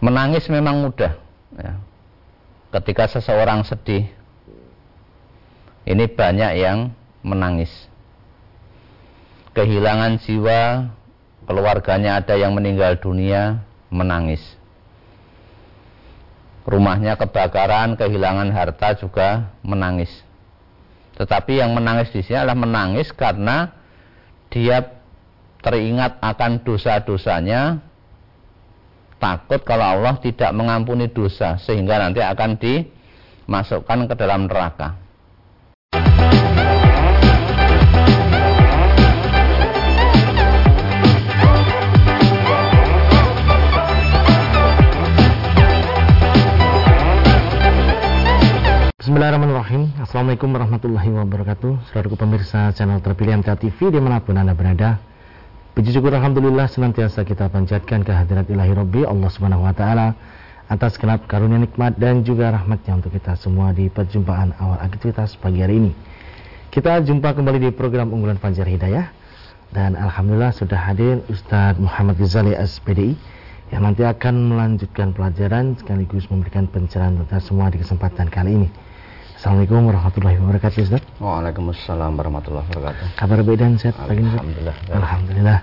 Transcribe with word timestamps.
Menangis 0.00 0.46
memang 0.52 0.84
mudah. 0.84 1.16
Ya. 1.56 1.80
Ketika 2.74 3.08
seseorang 3.08 3.64
sedih, 3.64 4.04
ini 5.86 6.04
banyak 6.10 6.52
yang 6.58 6.92
menangis. 7.22 7.70
Kehilangan 9.56 10.20
jiwa, 10.20 10.92
keluarganya 11.46 12.20
ada 12.20 12.36
yang 12.36 12.52
meninggal 12.52 12.98
dunia, 13.00 13.64
menangis. 13.88 14.42
Rumahnya 16.66 17.14
kebakaran, 17.14 17.94
kehilangan 17.94 18.50
harta 18.50 18.98
juga 18.98 19.54
menangis. 19.62 20.10
Tetapi 21.16 21.62
yang 21.62 21.72
menangis 21.72 22.12
di 22.12 22.20
sini 22.20 22.42
adalah 22.42 22.58
menangis 22.58 23.08
karena 23.14 23.72
dia 24.52 24.84
teringat 25.62 26.20
akan 26.20 26.60
dosa-dosanya, 26.66 27.80
takut 29.16 29.60
kalau 29.64 29.96
Allah 29.96 30.20
tidak 30.20 30.52
mengampuni 30.52 31.08
dosa 31.08 31.56
sehingga 31.60 32.00
nanti 32.00 32.20
akan 32.20 32.60
dimasukkan 32.60 33.98
ke 34.12 34.14
dalam 34.14 34.48
neraka. 34.48 35.06
Bismillahirrahmanirrahim 49.06 50.02
Assalamualaikum 50.02 50.50
warahmatullahi 50.50 51.14
wabarakatuh 51.14 51.88
Saudaraku 51.88 52.18
pemirsa 52.18 52.74
channel 52.74 52.98
terpilih 52.98 53.38
MTA 53.38 53.54
TV 53.54 53.94
Di 53.94 54.02
mana 54.02 54.18
pun 54.18 54.34
anda 54.34 54.50
berada 54.50 54.98
Puji 55.76 55.92
syukur 55.92 56.08
Alhamdulillah 56.08 56.72
senantiasa 56.72 57.20
kita 57.20 57.52
panjatkan 57.52 58.00
kehadirat 58.00 58.48
ilahi 58.48 58.72
Rabbi 58.72 59.04
Allah 59.04 59.28
subhanahu 59.28 59.68
wa 59.68 59.76
ta'ala 59.76 60.16
Atas 60.72 60.96
kenap 60.96 61.28
karunia 61.28 61.60
nikmat 61.60 62.00
dan 62.00 62.24
juga 62.24 62.48
rahmatnya 62.48 62.96
untuk 62.96 63.12
kita 63.12 63.36
semua 63.36 63.76
di 63.76 63.92
perjumpaan 63.92 64.56
awal 64.56 64.80
aktivitas 64.80 65.36
pagi 65.36 65.60
hari 65.60 65.76
ini. 65.84 65.92
Kita 66.72 66.96
jumpa 67.04 67.36
kembali 67.36 67.68
di 67.68 67.70
program 67.76 68.08
unggulan 68.08 68.40
Fajar 68.40 68.64
Hidayah. 68.64 69.12
Dan 69.68 70.00
Alhamdulillah 70.00 70.56
sudah 70.56 70.80
hadir 70.80 71.20
Ustadz 71.28 71.76
Muhammad 71.76 72.16
Ghazali 72.16 72.56
SPDI 72.56 73.12
Yang 73.68 73.82
nanti 73.84 74.02
akan 74.08 74.34
melanjutkan 74.48 75.12
pelajaran 75.12 75.76
sekaligus 75.76 76.24
memberikan 76.32 76.64
pencerahan 76.72 77.20
kita 77.20 77.36
semua 77.44 77.68
di 77.68 77.84
kesempatan 77.84 78.32
kali 78.32 78.64
ini 78.64 78.68
Assalamualaikum 79.36 79.92
warahmatullahi 79.92 80.40
wabarakatuh 80.40 80.80
Ustaz. 80.80 81.04
Waalaikumsalam 81.20 82.16
warahmatullahi 82.16 82.72
wabarakatuh. 82.72 83.20
Kabar 83.20 83.44
baik 83.44 83.58
dan 83.60 83.76
sehat 83.76 84.00
pagi 84.00 84.24
ini 84.24 84.32
Alhamdulillah. 84.32 84.76
Alhamdulillah. 84.96 85.60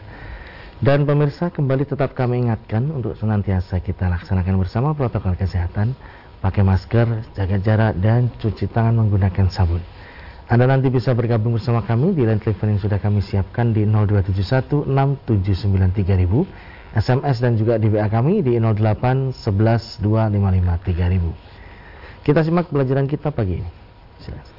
Dan 0.78 1.10
pemirsa 1.10 1.50
kembali 1.50 1.90
tetap 1.90 2.14
kami 2.14 2.46
ingatkan 2.46 2.86
Untuk 2.94 3.18
senantiasa 3.18 3.82
kita 3.82 4.14
laksanakan 4.14 4.62
bersama 4.62 4.94
protokol 4.94 5.34
kesehatan 5.34 5.98
Pakai 6.38 6.62
masker, 6.62 7.34
jaga 7.34 7.58
jarak 7.58 7.98
dan 7.98 8.30
cuci 8.38 8.70
tangan 8.70 8.94
menggunakan 8.94 9.50
sabun. 9.50 9.82
Anda 10.46 10.70
nanti 10.70 10.94
bisa 10.94 11.18
bergabung 11.18 11.58
bersama 11.58 11.82
kami 11.82 12.14
di 12.14 12.30
line 12.30 12.38
telepon 12.38 12.78
yang 12.78 12.82
sudah 12.84 13.02
kami 13.02 13.26
siapkan 13.26 13.74
di 13.74 13.90
0271 13.90 14.86
6793000 14.86 16.94
SMS 16.94 17.42
dan 17.42 17.58
juga 17.58 17.82
di 17.82 17.90
WA 17.90 18.06
kami 18.06 18.46
di 18.46 18.62
08 18.62 19.34
11 19.34 19.98
255 19.98 20.94
3000 20.94 21.53
kita 22.24 22.40
simak 22.40 22.72
pelajaran 22.72 23.04
kita 23.04 23.36
pagi 23.36 23.60
ini. 23.60 23.72
Silakan. 24.24 24.56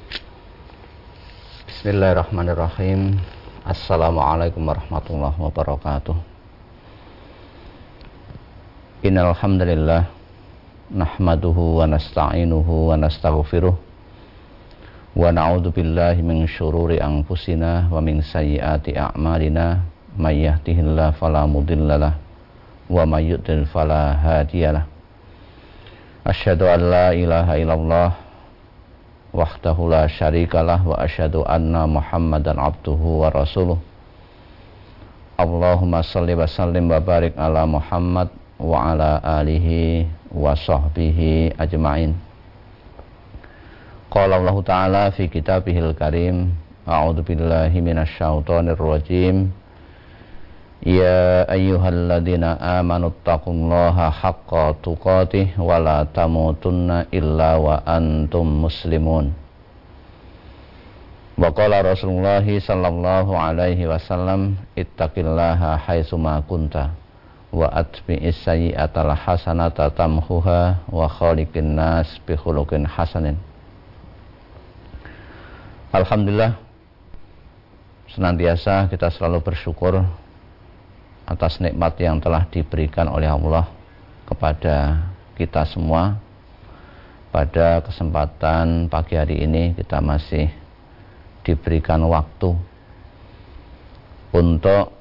Bismillahirrahmanirrahim. 1.65 3.17
Assalamualaikum 3.65 4.61
warahmatullahi 4.61 5.33
wabarakatuh. 5.33 6.13
Innal 9.01 9.33
hamdalillah 9.33 10.05
nahmaduhu 10.93 11.81
wa 11.81 11.89
nasta'inuhu 11.89 12.93
wa 12.93 13.01
nastaghfiruh 13.01 13.73
wa 15.17 15.33
na'udzu 15.33 15.73
billahi 15.73 16.21
min 16.21 16.45
syururi 16.45 17.01
anfusina 17.01 17.89
wa 17.89 17.97
min 17.97 18.21
sayyiati 18.21 18.93
a'malina 18.93 19.81
may 20.13 20.45
yahdihillahu 20.45 21.17
fala 21.17 21.49
mudhillalah 21.49 22.13
wa 22.85 23.01
may 23.09 23.33
yudlil 23.33 23.65
fala 23.65 24.13
hadiyalah 24.21 24.94
Asyhadu 26.25 26.65
an 26.65 26.81
la 26.89 27.13
ilaha 27.13 27.53
la 29.93 30.09
syarikalah 30.09 30.81
wa 30.81 30.97
anna 31.45 31.85
Muhammadan 31.85 32.57
abduhu 32.57 33.21
wa 33.21 33.29
rasuluh. 33.29 33.77
Allahumma 35.37 36.01
salli 36.01 36.33
wa 36.33 36.49
sallim 36.49 36.89
ala 37.37 37.69
Muhammad 37.69 38.33
wa 38.57 38.89
alihi 39.21 40.09
wa 40.33 40.57
sahbihi 40.57 41.61
ajma'in. 41.61 42.17
Qala 44.09 44.41
Ta'ala 44.65 45.13
fi 45.13 45.29
kitabihil 45.29 45.93
karim 45.93 46.57
A'udzu 46.85 47.21
billahi 47.21 47.81
minasyaitonir 47.81 48.77
rajim 48.77 49.53
يا 50.86 51.44
أيها 51.52 51.88
الذين 51.88 52.44
آمنوا 52.56 53.10
اتقوا 53.12 53.52
الله 53.52 53.96
حق 54.10 54.50
تقاته 54.80 55.48
ولا 55.60 56.08
تموتن 56.14 56.90
إلا 57.12 57.50
وأنتم 57.56 58.46
مسلمون 58.64 59.26
وقال 61.38 61.72
رسول 61.84 62.10
الله 62.10 62.46
صلى 62.60 62.88
الله 62.88 63.26
عليه 63.38 63.80
وسلم 63.92 64.40
اتق 64.78 65.14
الله 65.16 65.60
حيثما 65.76 66.34
كنت 66.48 66.76
وأتبع 67.52 68.18
السيئة 68.32 68.94
الحسنة 68.96 69.78
تمحها 70.00 70.62
وخالق 70.92 71.52
الناس 71.56 72.08
بخلق 72.28 72.70
حسن 72.86 73.26
Alhamdulillah 75.90 76.54
senantiasa 78.14 78.86
kita 78.86 79.10
selalu 79.10 79.42
bersyukur 79.42 80.06
atas 81.25 81.57
nikmat 81.57 81.97
yang 81.97 82.21
telah 82.21 82.45
diberikan 82.45 83.09
oleh 83.09 83.25
Allah 83.25 83.65
kepada 84.29 85.09
kita 85.33 85.65
semua. 85.65 86.21
Pada 87.33 87.83
kesempatan 87.83 88.87
pagi 88.87 89.19
hari 89.19 89.43
ini 89.43 89.75
kita 89.75 89.99
masih 89.99 90.47
diberikan 91.43 91.99
waktu 92.07 92.55
untuk 94.31 94.95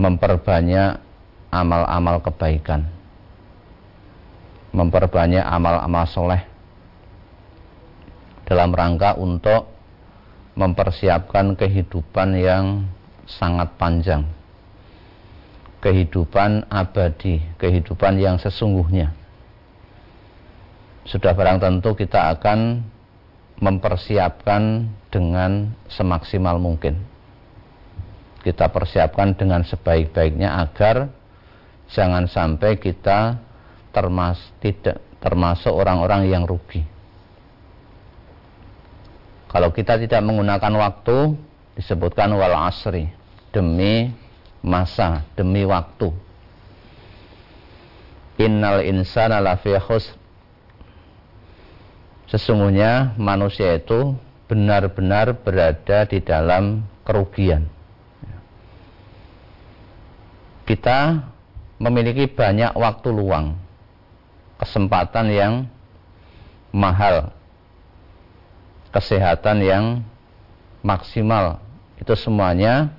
memperbanyak 0.00 0.96
amal-amal 1.52 2.24
kebaikan. 2.24 2.88
Memperbanyak 4.72 5.44
amal-amal 5.44 6.08
soleh 6.08 6.42
dalam 8.48 8.72
rangka 8.72 9.18
untuk 9.20 9.68
mempersiapkan 10.56 11.60
kehidupan 11.60 12.40
yang 12.40 12.88
sangat 13.28 13.68
panjang 13.76 14.39
kehidupan 15.80 16.68
abadi, 16.68 17.40
kehidupan 17.56 18.20
yang 18.20 18.36
sesungguhnya. 18.36 19.16
Sudah 21.08 21.32
barang 21.32 21.58
tentu 21.58 21.96
kita 21.96 22.36
akan 22.36 22.84
mempersiapkan 23.60 24.88
dengan 25.08 25.72
semaksimal 25.88 26.60
mungkin. 26.60 27.00
Kita 28.40 28.72
persiapkan 28.72 29.36
dengan 29.36 29.64
sebaik-baiknya 29.64 30.64
agar 30.64 31.12
jangan 31.92 32.24
sampai 32.24 32.80
kita 32.80 33.36
termas 33.92 34.40
tidak 34.64 35.00
termasuk 35.20 35.72
orang-orang 35.72 36.32
yang 36.32 36.48
rugi. 36.48 36.80
Kalau 39.50 39.74
kita 39.74 40.00
tidak 40.00 40.22
menggunakan 40.24 40.72
waktu 40.78 41.36
disebutkan 41.76 42.32
wal 42.32 42.54
asri 42.70 43.10
demi 43.50 44.08
masa 44.60 45.24
demi 45.36 45.64
waktu. 45.64 46.12
Innal 48.40 48.84
insana 48.88 49.40
lafi 49.40 49.76
khusr. 49.76 50.16
Sesungguhnya 52.30 53.18
manusia 53.18 53.74
itu 53.74 54.14
benar-benar 54.46 55.34
berada 55.42 56.06
di 56.06 56.22
dalam 56.22 56.86
kerugian. 57.02 57.66
Kita 60.62 61.26
memiliki 61.82 62.30
banyak 62.30 62.78
waktu 62.78 63.08
luang, 63.10 63.58
kesempatan 64.62 65.26
yang 65.34 65.54
mahal, 66.70 67.34
kesehatan 68.94 69.58
yang 69.66 69.84
maksimal. 70.86 71.58
Itu 71.98 72.14
semuanya 72.14 72.94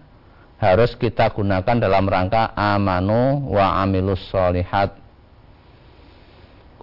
harus 0.62 0.94
kita 0.94 1.34
gunakan 1.34 1.82
dalam 1.82 2.06
rangka 2.06 2.54
amanu 2.54 3.50
wa 3.50 3.82
amilus 3.82 4.22
solihat 4.30 4.94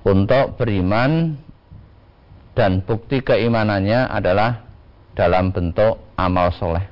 untuk 0.03 0.59
beriman 0.59 1.39
dan 2.59 2.83
bukti 2.83 3.23
keimanannya 3.23 4.11
adalah 4.11 4.67
dalam 5.15 5.55
bentuk 5.55 5.95
amal 6.19 6.51
soleh. 6.59 6.83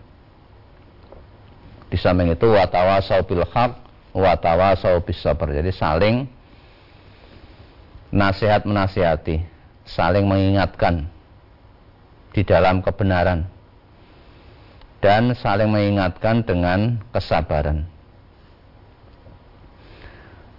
Di 1.91 1.99
samping 1.99 2.31
itu 2.39 2.47
watawasau 2.47 3.27
bil 3.27 3.43
haq 3.43 3.83
watawasau 4.15 5.03
bis 5.03 5.19
sabar. 5.19 5.51
Jadi 5.51 5.75
saling 5.75 6.31
nasihat 8.15 8.63
menasihati, 8.63 9.43
saling 9.83 10.23
mengingatkan 10.23 11.11
di 12.31 12.47
dalam 12.47 12.79
kebenaran 12.79 13.56
dan 15.07 15.39
saling 15.39 15.71
mengingatkan 15.71 16.43
dengan 16.43 16.99
kesabaran. 17.15 17.87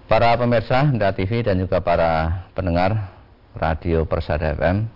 Para 0.07 0.39
pemirsa 0.39 0.87
Nda 0.87 1.11
TV 1.11 1.43
dan 1.43 1.59
juga 1.59 1.83
para 1.83 2.47
pendengar 2.55 3.11
radio 3.59 4.07
Persada 4.07 4.55
FM 4.55 4.87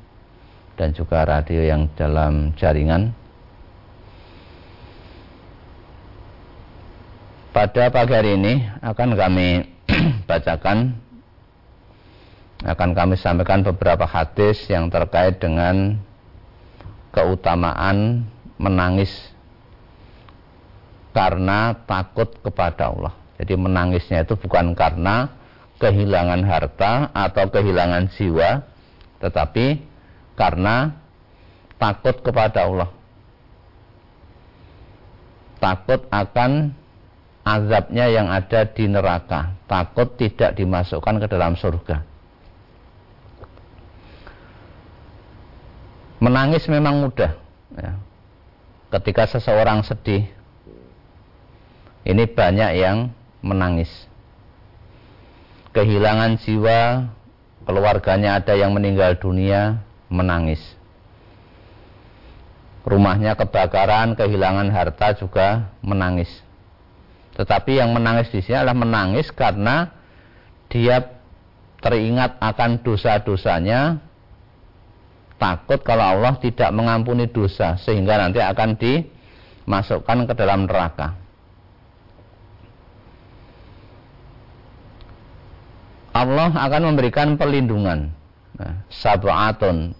dan 0.79 0.95
juga 0.95 1.27
radio 1.27 1.67
yang 1.67 1.91
dalam 1.99 2.55
jaringan 2.55 3.11
Pada 7.51 7.91
pagi 7.91 8.15
hari 8.15 8.39
ini 8.39 8.63
akan 8.79 9.19
kami 9.19 9.67
bacakan 10.31 10.95
akan 12.63 12.89
kami 12.95 13.19
sampaikan 13.19 13.67
beberapa 13.67 14.07
hadis 14.07 14.63
yang 14.71 14.87
terkait 14.87 15.43
dengan 15.43 15.99
keutamaan 17.11 18.23
menangis 18.55 19.30
karena 21.11 21.75
takut 21.87 22.31
kepada 22.39 22.91
Allah. 22.91 23.13
Jadi 23.41 23.53
menangisnya 23.57 24.23
itu 24.23 24.37
bukan 24.37 24.71
karena 24.77 25.33
kehilangan 25.81 26.41
harta 26.45 27.09
atau 27.11 27.49
kehilangan 27.49 28.13
jiwa, 28.13 28.63
tetapi 29.17 29.81
karena 30.37 30.93
takut 31.81 32.21
kepada 32.21 32.69
Allah. 32.69 32.89
Takut 35.61 36.05
akan 36.09 36.73
azabnya 37.41 38.05
yang 38.09 38.29
ada 38.29 38.65
di 38.69 38.85
neraka, 38.85 39.57
takut 39.65 40.13
tidak 40.17 40.53
dimasukkan 40.57 41.21
ke 41.21 41.27
dalam 41.29 41.57
surga. 41.57 42.05
Menangis 46.21 46.69
memang 46.69 47.01
mudah. 47.01 47.33
Ya. 47.73 47.97
Ketika 48.93 49.25
seseorang 49.25 49.81
sedih, 49.81 50.29
ini 52.07 52.23
banyak 52.29 52.71
yang 52.77 53.11
menangis. 53.41 53.89
Kehilangan 55.71 56.41
jiwa, 56.43 57.07
keluarganya 57.63 58.37
ada 58.41 58.53
yang 58.57 58.75
meninggal 58.75 59.15
dunia, 59.17 59.79
menangis. 60.11 60.59
Rumahnya 62.83 63.37
kebakaran, 63.37 64.17
kehilangan 64.17 64.67
harta 64.73 65.15
juga 65.15 65.69
menangis 65.85 66.29
tetapi 67.41 67.79
yang 67.79 67.95
menangis 67.95 68.27
di 68.31 68.43
sini 68.43 68.59
adalah 68.59 68.75
menangis 68.75 69.31
karena 69.31 69.87
dia 70.67 71.15
teringat 71.79 72.37
akan 72.37 72.83
dosa-dosanya, 72.83 73.97
takut 75.39 75.79
kalau 75.81 76.05
Allah 76.05 76.35
tidak 76.37 76.69
mengampuni 76.75 77.31
dosa 77.31 77.79
sehingga 77.81 78.19
nanti 78.19 78.43
akan 78.43 78.77
dimasukkan 78.77 80.17
ke 80.27 80.33
dalam 80.35 80.67
neraka. 80.67 81.17
Allah 86.11 86.51
akan 86.51 86.91
memberikan 86.91 87.39
perlindungan. 87.39 88.11
Nah, 88.59 88.83
sab'atun 88.91 89.95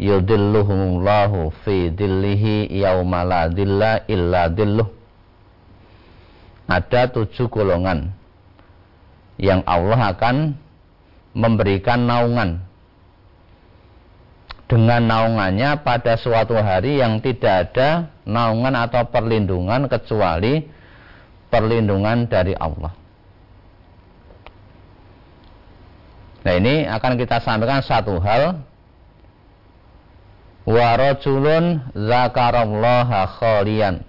yudilluhumullahu 0.00 1.52
fi 1.66 1.90
dillihi 1.92 2.70
yaumala 2.70 3.50
dilla 3.50 4.06
illa 4.06 4.46
dilluh 4.46 4.88
ada 6.68 7.08
tujuh 7.08 7.48
golongan 7.48 8.12
yang 9.40 9.64
Allah 9.66 10.14
akan 10.14 10.54
memberikan 11.32 12.04
naungan 12.04 12.62
dengan 14.68 15.00
naungannya 15.00 15.80
pada 15.80 16.20
suatu 16.20 16.52
hari 16.60 17.00
yang 17.00 17.24
tidak 17.24 17.72
ada 17.72 18.12
naungan 18.28 18.76
atau 18.76 19.08
perlindungan 19.08 19.88
kecuali 19.88 20.68
perlindungan 21.48 22.28
dari 22.28 22.52
Allah. 22.52 22.97
Nah 26.48 26.56
ini 26.56 26.88
akan 26.88 27.20
kita 27.20 27.44
sampaikan 27.44 27.84
satu 27.84 28.16
hal. 28.24 28.64
Wa 30.64 30.96
rajulun 30.96 31.92
zakarallaha 31.92 33.36
khalian. 33.36 34.00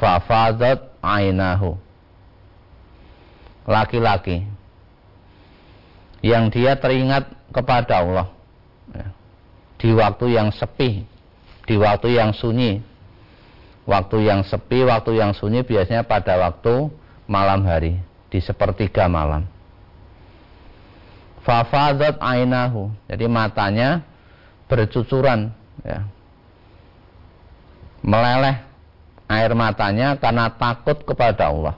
Fafadat 0.00 0.96
ainahu. 1.04 1.76
Laki-laki 3.68 4.48
yang 6.24 6.48
dia 6.48 6.72
teringat 6.80 7.28
kepada 7.52 8.00
Allah. 8.00 8.32
Ya, 8.96 9.12
di 9.76 9.92
waktu 9.92 10.40
yang 10.40 10.56
sepi 10.56 11.04
di 11.68 11.76
waktu 11.76 12.16
yang 12.16 12.32
sunyi. 12.32 12.80
Waktu 13.84 14.24
yang 14.24 14.40
sepi 14.40 14.88
waktu 14.88 15.20
yang 15.20 15.36
sunyi 15.36 15.68
biasanya 15.68 16.08
pada 16.08 16.40
waktu 16.40 16.88
malam 17.28 17.60
hari 17.68 18.00
di 18.32 18.40
sepertiga 18.40 19.04
malam 19.04 19.44
fafadat 21.42 22.18
ainahu 22.22 22.90
jadi 23.10 23.26
matanya 23.26 24.06
bercucuran 24.70 25.50
ya 25.82 26.06
meleleh 28.02 28.72
air 29.30 29.50
matanya 29.56 30.18
karena 30.18 30.52
takut 30.52 31.00
kepada 31.06 31.48
Allah. 31.48 31.74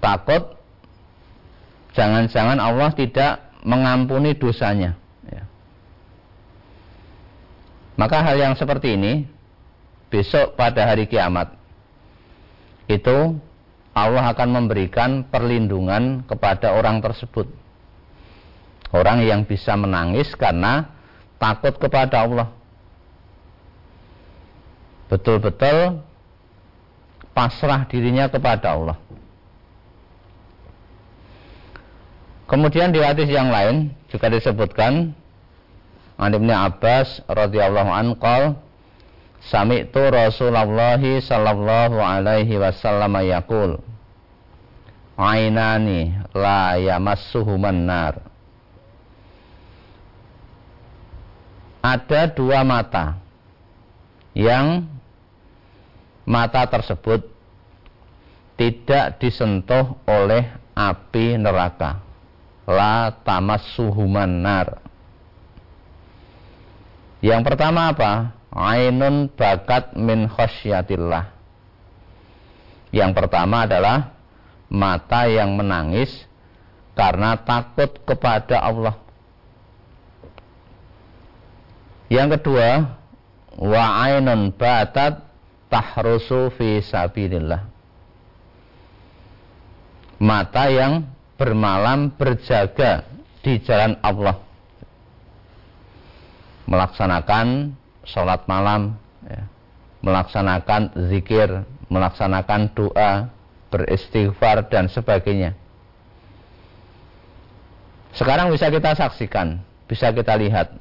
Takut 0.00 0.56
jangan-jangan 1.92 2.58
Allah 2.62 2.90
tidak 2.94 3.44
mengampuni 3.66 4.32
dosanya. 4.36 4.96
Ya. 5.28 5.44
Maka 7.98 8.22
hal 8.24 8.36
yang 8.40 8.54
seperti 8.56 8.96
ini 8.96 9.26
besok 10.08 10.54
pada 10.54 10.86
hari 10.86 11.10
kiamat 11.10 11.52
itu 12.86 13.34
Allah 13.94 14.34
akan 14.34 14.48
memberikan 14.50 15.22
perlindungan 15.30 16.26
kepada 16.26 16.74
orang 16.74 16.98
tersebut. 16.98 17.46
Orang 18.90 19.22
yang 19.22 19.46
bisa 19.46 19.78
menangis 19.78 20.34
karena 20.34 20.90
takut 21.38 21.78
kepada 21.78 22.26
Allah 22.26 22.50
betul-betul 25.06 26.02
pasrah 27.30 27.86
dirinya 27.86 28.26
kepada 28.26 28.74
Allah. 28.74 28.98
Kemudian 32.50 32.90
di 32.90 32.98
hadis 32.98 33.30
yang 33.30 33.48
lain 33.48 33.94
juga 34.10 34.26
disebutkan 34.30 35.14
An 36.14 36.30
Ibnu 36.30 36.50
Abbas 36.50 37.22
radhiyallahu 37.26 37.90
anhu 37.90 38.58
Sami'tu 39.44 40.08
Rasulullah 40.08 40.96
sallallahu 40.96 42.00
alaihi 42.00 42.56
wasallam 42.56 43.12
yaqul 43.28 43.83
Ainani 45.14 46.10
la 46.34 46.74
yamassuhuman 46.74 47.86
nar 47.86 48.34
Ada 51.84 52.32
dua 52.32 52.64
mata 52.64 53.20
yang 54.32 54.88
mata 56.24 56.64
tersebut 56.64 57.28
tidak 58.56 59.20
disentuh 59.20 60.00
oleh 60.08 60.48
api 60.72 61.36
neraka. 61.36 62.00
La 62.64 63.12
tamassuhuman 63.12 64.32
nar. 64.40 64.80
Yang 67.20 67.40
pertama 67.52 67.92
apa? 67.92 68.32
Ainun 68.48 69.28
bakat 69.28 69.92
min 69.92 70.24
khosyatillah. 70.24 71.28
Yang 72.96 73.10
pertama 73.12 73.68
adalah 73.68 74.13
mata 74.74 75.30
yang 75.30 75.54
menangis 75.54 76.10
karena 76.98 77.38
takut 77.38 77.94
kepada 78.02 78.58
Allah. 78.58 78.98
Yang 82.10 82.38
kedua, 82.38 82.98
wa 83.58 83.84
ainun 84.02 84.50
batat 84.54 85.22
tahrusu 85.70 86.50
fi 86.58 86.82
sabilillah. 86.82 87.70
Mata 90.18 90.70
yang 90.70 91.06
bermalam 91.34 92.14
berjaga 92.14 93.06
di 93.42 93.58
jalan 93.62 93.98
Allah. 94.02 94.38
Melaksanakan 96.64 97.76
sholat 98.08 98.46
malam, 98.48 98.96
ya. 99.26 99.42
melaksanakan 100.00 100.96
zikir, 101.12 101.66
melaksanakan 101.92 102.72
doa, 102.72 103.28
beristighfar 103.74 104.70
dan 104.70 104.86
sebagainya. 104.86 105.58
Sekarang 108.14 108.54
bisa 108.54 108.70
kita 108.70 108.94
saksikan, 108.94 109.58
bisa 109.90 110.14
kita 110.14 110.38
lihat 110.38 110.78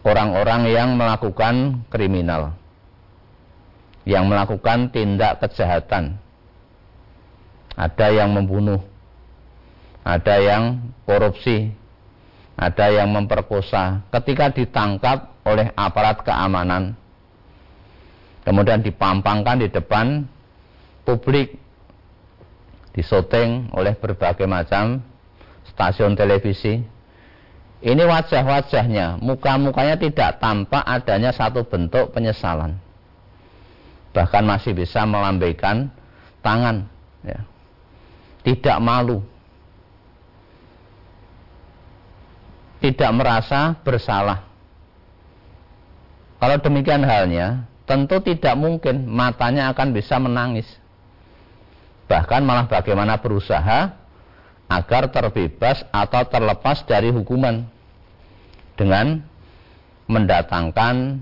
orang-orang 0.00 0.72
yang 0.72 0.96
melakukan 0.96 1.84
kriminal 1.92 2.56
yang 4.02 4.26
melakukan 4.26 4.90
tindak 4.90 5.38
kejahatan. 5.42 6.18
Ada 7.72 8.12
yang 8.12 8.36
membunuh, 8.36 8.82
ada 10.04 10.36
yang 10.42 10.92
korupsi, 11.08 11.72
ada 12.58 12.92
yang 12.92 13.08
memperkosa. 13.08 14.04
Ketika 14.12 14.52
ditangkap 14.52 15.32
oleh 15.46 15.72
aparat 15.72 16.20
keamanan, 16.20 16.92
kemudian 18.44 18.84
dipampangkan 18.84 19.64
di 19.64 19.68
depan 19.72 20.28
publik, 21.02 21.58
disoteng 22.94 23.72
oleh 23.74 23.96
berbagai 23.96 24.46
macam 24.46 25.02
stasiun 25.72 26.14
televisi. 26.14 26.82
Ini 27.82 28.02
wajah-wajahnya, 28.06 29.18
muka-mukanya 29.18 29.98
tidak 29.98 30.38
tampak 30.38 30.86
adanya 30.86 31.34
satu 31.34 31.66
bentuk 31.66 32.14
penyesalan. 32.14 32.78
Bahkan 34.14 34.44
masih 34.46 34.70
bisa 34.76 35.02
melambaikan 35.02 35.90
tangan. 36.44 36.86
Ya. 37.26 37.42
Tidak 38.46 38.78
malu. 38.78 39.24
Tidak 42.78 43.10
merasa 43.10 43.74
bersalah. 43.82 44.46
Kalau 46.42 46.58
demikian 46.58 47.06
halnya, 47.06 47.66
tentu 47.86 48.18
tidak 48.18 48.58
mungkin 48.58 49.06
matanya 49.06 49.70
akan 49.70 49.94
bisa 49.94 50.18
menangis. 50.18 50.66
Bahkan 52.10 52.40
malah 52.44 52.66
bagaimana 52.68 53.18
berusaha 53.18 53.94
agar 54.68 55.02
terbebas 55.12 55.84
atau 55.90 56.22
terlepas 56.26 56.82
dari 56.86 57.12
hukuman. 57.12 57.66
Dengan 58.72 59.20
mendatangkan 60.08 61.20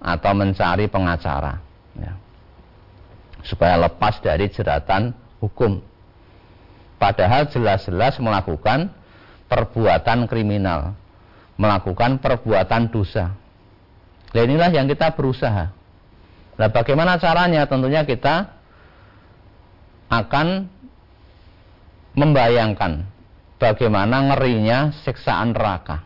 atau 0.00 0.32
mencari 0.32 0.88
pengacara 0.88 1.60
ya. 1.96 2.12
supaya 3.44 3.76
lepas 3.80 4.20
dari 4.20 4.48
jeratan 4.52 5.12
hukum. 5.40 5.80
Padahal 7.00 7.48
jelas-jelas 7.48 8.20
melakukan 8.20 8.92
perbuatan 9.48 10.28
kriminal 10.28 10.94
melakukan 11.60 12.16
perbuatan 12.16 12.88
dosa. 12.88 13.36
Dan 14.32 14.48
inilah 14.48 14.72
yang 14.72 14.88
kita 14.88 15.12
berusaha. 15.12 15.68
Nah 16.56 16.68
bagaimana 16.72 17.20
caranya? 17.20 17.68
Tentunya 17.68 18.00
kita 18.08 18.59
akan 20.10 20.66
membayangkan 22.18 23.06
bagaimana 23.62 24.34
ngerinya 24.34 24.90
siksaan 25.06 25.54
neraka. 25.54 26.02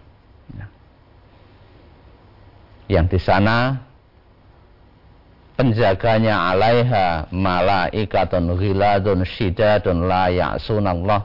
Yang 2.85 3.17
di 3.17 3.21
sana 3.25 3.81
penjaganya 5.57 6.53
alaiha 6.53 7.33
malaikatun 7.33 8.53
ghiladun 8.61 9.25
syidadun 9.25 10.05
la 10.05 10.29
ya'sunallah. 10.29 11.25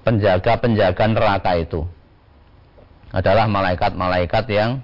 Penjaga-penjaga 0.00 1.04
neraka 1.12 1.60
itu 1.60 1.84
adalah 3.12 3.44
malaikat-malaikat 3.44 4.44
yang 4.48 4.80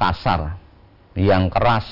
kasar 0.00 0.56
yang 1.12 1.52
keras 1.52 1.84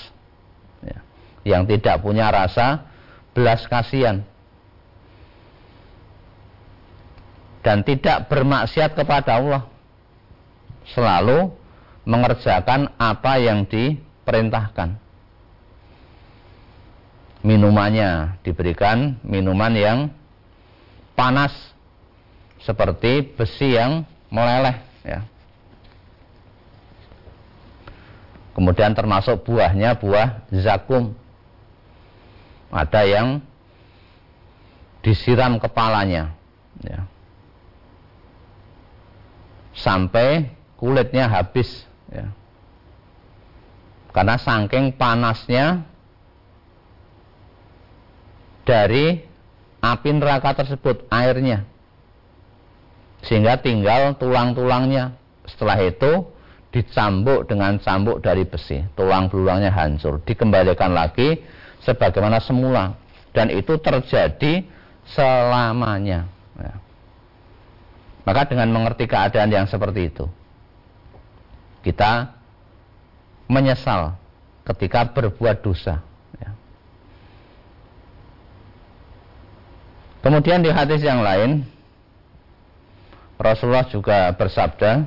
ya, 0.80 0.98
yang 1.44 1.68
tidak 1.68 2.00
punya 2.00 2.32
rasa 2.32 2.93
belas 3.34 3.66
kasihan 3.66 4.22
dan 7.64 7.82
tidak 7.82 8.28
bermaksiat 8.30 8.94
kepada 8.94 9.40
Allah 9.40 9.62
selalu 10.94 11.48
mengerjakan 12.04 12.92
apa 13.00 13.40
yang 13.40 13.64
diperintahkan. 13.64 15.00
Minumannya 17.44 18.40
diberikan 18.44 19.20
minuman 19.24 19.72
yang 19.72 19.98
panas 21.16 21.52
seperti 22.60 23.32
besi 23.36 23.76
yang 23.76 24.04
meleleh 24.32 24.80
ya. 25.04 25.20
Kemudian 28.54 28.94
termasuk 28.94 29.44
buahnya 29.44 29.98
buah 29.98 30.46
zakum. 30.52 31.12
Ada 32.74 33.06
yang 33.06 33.38
disiram 35.06 35.62
kepalanya 35.62 36.34
ya. 36.82 37.06
Sampai 39.78 40.50
kulitnya 40.74 41.30
habis 41.30 41.86
ya. 42.10 42.34
Karena 44.10 44.38
saking 44.38 44.94
panasnya 44.94 45.86
dari 48.66 49.22
api 49.78 50.10
neraka 50.14 50.64
tersebut 50.64 51.06
airnya. 51.10 51.62
Sehingga 53.22 53.58
tinggal 53.62 54.18
tulang-tulangnya. 54.18 55.14
Setelah 55.44 55.78
itu 55.84 56.26
dicambuk 56.72 57.46
dengan 57.46 57.78
cambuk 57.78 58.18
dari 58.18 58.42
besi. 58.46 58.82
Tulang 58.98 59.30
belulangnya 59.30 59.70
hancur. 59.70 60.22
Dikembalikan 60.26 60.90
lagi 60.90 61.42
sebagaimana 61.84 62.40
semula. 62.40 62.96
Dan 63.30 63.50
itu 63.52 63.76
terjadi 63.78 64.64
selamanya. 65.12 66.26
Ya. 66.56 66.74
Maka 68.24 68.48
dengan 68.48 68.72
mengerti 68.72 69.04
keadaan 69.04 69.52
yang 69.52 69.66
seperti 69.68 70.08
itu 70.08 70.26
kita 71.84 72.32
menyesal 73.44 74.16
ketika 74.64 75.04
berbuat 75.12 75.60
dosa. 75.60 76.00
Ya. 76.40 76.50
Kemudian 80.24 80.64
di 80.64 80.72
hadis 80.72 81.04
yang 81.04 81.20
lain, 81.20 81.68
Rasulullah 83.36 83.84
juga 83.92 84.32
bersabda, 84.32 85.04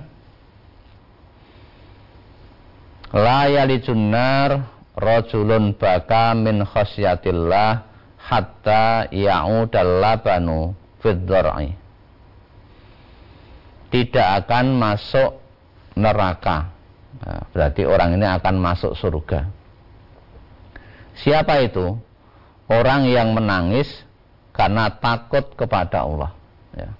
La 3.18 3.50
yalijun 3.50 4.14
nar 4.14 4.77
rajulun 4.98 5.78
baka 5.78 6.34
min 6.34 6.66
khasyatillah 6.66 7.86
hatta 8.18 9.08
ya'udal 9.14 10.02
labanu 10.02 10.74
fid 11.00 11.22
Tidak 13.88 14.28
akan 14.44 14.66
masuk 14.76 15.40
neraka. 15.96 16.74
Nah, 17.24 17.42
berarti 17.56 17.88
orang 17.88 18.20
ini 18.20 18.28
akan 18.28 18.56
masuk 18.60 18.94
surga. 19.00 19.48
Siapa 21.18 21.64
itu? 21.64 21.98
Orang 22.68 23.08
yang 23.08 23.32
menangis 23.32 23.88
karena 24.52 24.92
takut 24.92 25.56
kepada 25.56 26.04
Allah. 26.04 26.36
Ya. 26.76 26.92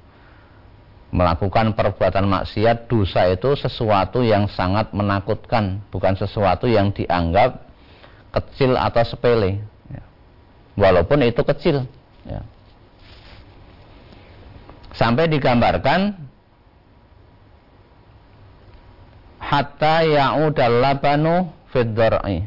Melakukan 1.12 1.76
perbuatan 1.76 2.24
maksiat, 2.24 2.88
dosa 2.88 3.28
itu 3.28 3.52
sesuatu 3.60 4.24
yang 4.24 4.48
sangat 4.48 4.96
menakutkan, 4.96 5.84
bukan 5.92 6.16
sesuatu 6.16 6.72
yang 6.72 6.96
dianggap 6.96 7.67
kecil 8.38 8.78
atau 8.78 9.04
sepele. 9.04 9.62
Ya. 9.90 10.04
Walaupun 10.78 11.26
itu 11.26 11.42
kecil. 11.42 11.86
Ya. 12.28 12.42
Sampai 14.94 15.30
digambarkan 15.30 16.18
hatta 19.48 20.04
ya'udal 20.04 20.84
labanu 20.84 21.48
fiddar'i 21.72 22.44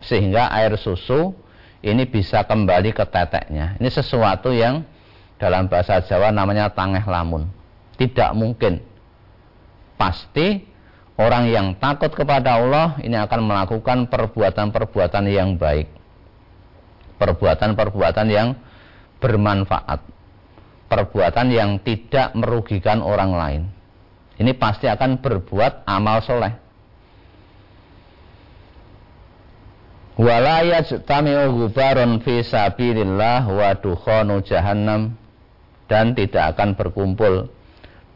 sehingga 0.00 0.48
air 0.52 0.76
susu 0.80 1.36
ini 1.84 2.08
bisa 2.08 2.44
kembali 2.48 2.96
ke 2.96 3.04
teteknya 3.04 3.76
ini 3.76 3.88
sesuatu 3.92 4.48
yang 4.52 4.84
dalam 5.36 5.68
bahasa 5.68 6.00
Jawa 6.00 6.32
namanya 6.32 6.72
tangeh 6.72 7.04
lamun 7.04 7.48
tidak 8.00 8.32
mungkin 8.32 8.80
pasti 10.00 10.64
orang 11.14 11.50
yang 11.50 11.78
takut 11.78 12.10
kepada 12.10 12.58
Allah 12.58 12.98
ini 13.02 13.14
akan 13.14 13.40
melakukan 13.46 14.10
perbuatan-perbuatan 14.10 15.24
yang 15.30 15.54
baik. 15.54 15.88
Perbuatan-perbuatan 17.18 18.26
yang 18.30 18.58
bermanfaat. 19.22 20.00
Perbuatan 20.90 21.46
yang 21.50 21.80
tidak 21.80 22.34
merugikan 22.34 23.00
orang 23.00 23.32
lain. 23.32 23.62
Ini 24.34 24.52
pasti 24.58 24.90
akan 24.90 25.22
berbuat 25.22 25.86
amal 25.86 26.18
soleh. 26.26 26.54
Fi 32.22 32.46
dan 35.90 36.14
tidak 36.14 36.44
akan 36.54 36.68
berkumpul 36.78 37.50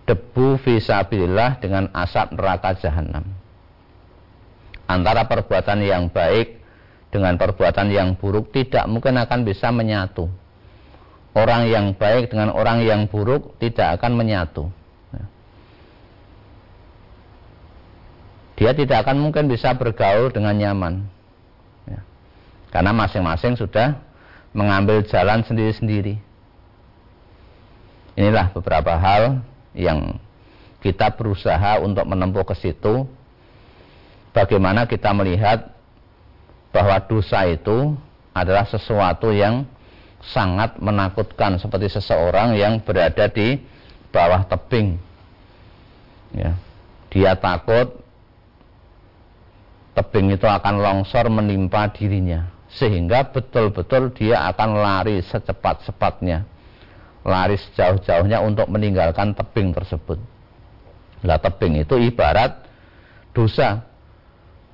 debu 0.09 0.57
fi 0.65 0.81
sabilillah 0.81 1.61
dengan 1.61 1.93
asap 1.93 2.33
neraka 2.33 2.81
jahanam. 2.81 3.29
Antara 4.89 5.29
perbuatan 5.29 5.85
yang 5.85 6.09
baik 6.09 6.65
dengan 7.13 7.37
perbuatan 7.37 7.93
yang 7.93 8.17
buruk 8.17 8.49
tidak 8.57 8.89
mungkin 8.89 9.21
akan 9.21 9.45
bisa 9.45 9.69
menyatu. 9.69 10.33
Orang 11.37 11.69
yang 11.69 11.93
baik 11.93 12.33
dengan 12.33 12.57
orang 12.57 12.81
yang 12.81 13.05
buruk 13.05 13.61
tidak 13.61 14.01
akan 14.01 14.17
menyatu. 14.17 14.73
dia 18.59 18.75
tidak 18.75 19.07
akan 19.07 19.23
mungkin 19.23 19.47
bisa 19.47 19.71
bergaul 19.79 20.35
dengan 20.35 20.59
nyaman. 20.59 21.07
Ya. 21.87 22.03
Karena 22.75 22.91
masing-masing 22.91 23.55
sudah 23.55 24.03
mengambil 24.51 25.07
jalan 25.07 25.47
sendiri-sendiri. 25.47 26.19
inilah 28.19 28.51
beberapa 28.51 28.99
hal 28.99 29.47
yang 29.79 30.19
kita 30.83 31.15
berusaha 31.15 31.79
untuk 31.79 32.03
menempuh 32.03 32.43
ke 32.43 32.59
situ. 32.59 33.07
Bagaimana 34.35 34.91
kita 34.91 35.15
melihat 35.15 35.71
bahwa 36.75 36.99
dosa 37.07 37.47
itu 37.47 37.95
adalah 38.35 38.67
sesuatu 38.67 39.31
yang 39.31 39.65
sangat 40.21 40.77
menakutkan 40.83 41.57
seperti 41.57 41.95
seseorang 41.95 42.59
yang 42.59 42.83
berada 42.83 43.31
di 43.31 43.63
bawah 44.11 44.45
tebing. 44.45 44.99
Ya 46.35 46.59
dia 47.09 47.33
takut 47.35 48.05
tebing 49.97 50.37
itu 50.37 50.45
akan 50.45 50.79
longsor 50.79 51.33
menimpa 51.33 51.89
dirinya 51.91 52.53
sehingga 52.69 53.33
betul-betul 53.33 54.13
dia 54.13 54.45
akan 54.53 54.77
lari 54.77 55.25
secepat-cepatnya 55.25 56.45
lari 57.29 57.61
sejauh-jauhnya 57.61 58.41
untuk 58.41 58.67
meninggalkan 58.73 59.37
tebing 59.37 59.77
tersebut 59.77 60.17
lah 61.23 61.39
tebing 61.39 61.85
itu 61.85 61.95
ibarat 62.01 62.65
dosa 63.37 63.85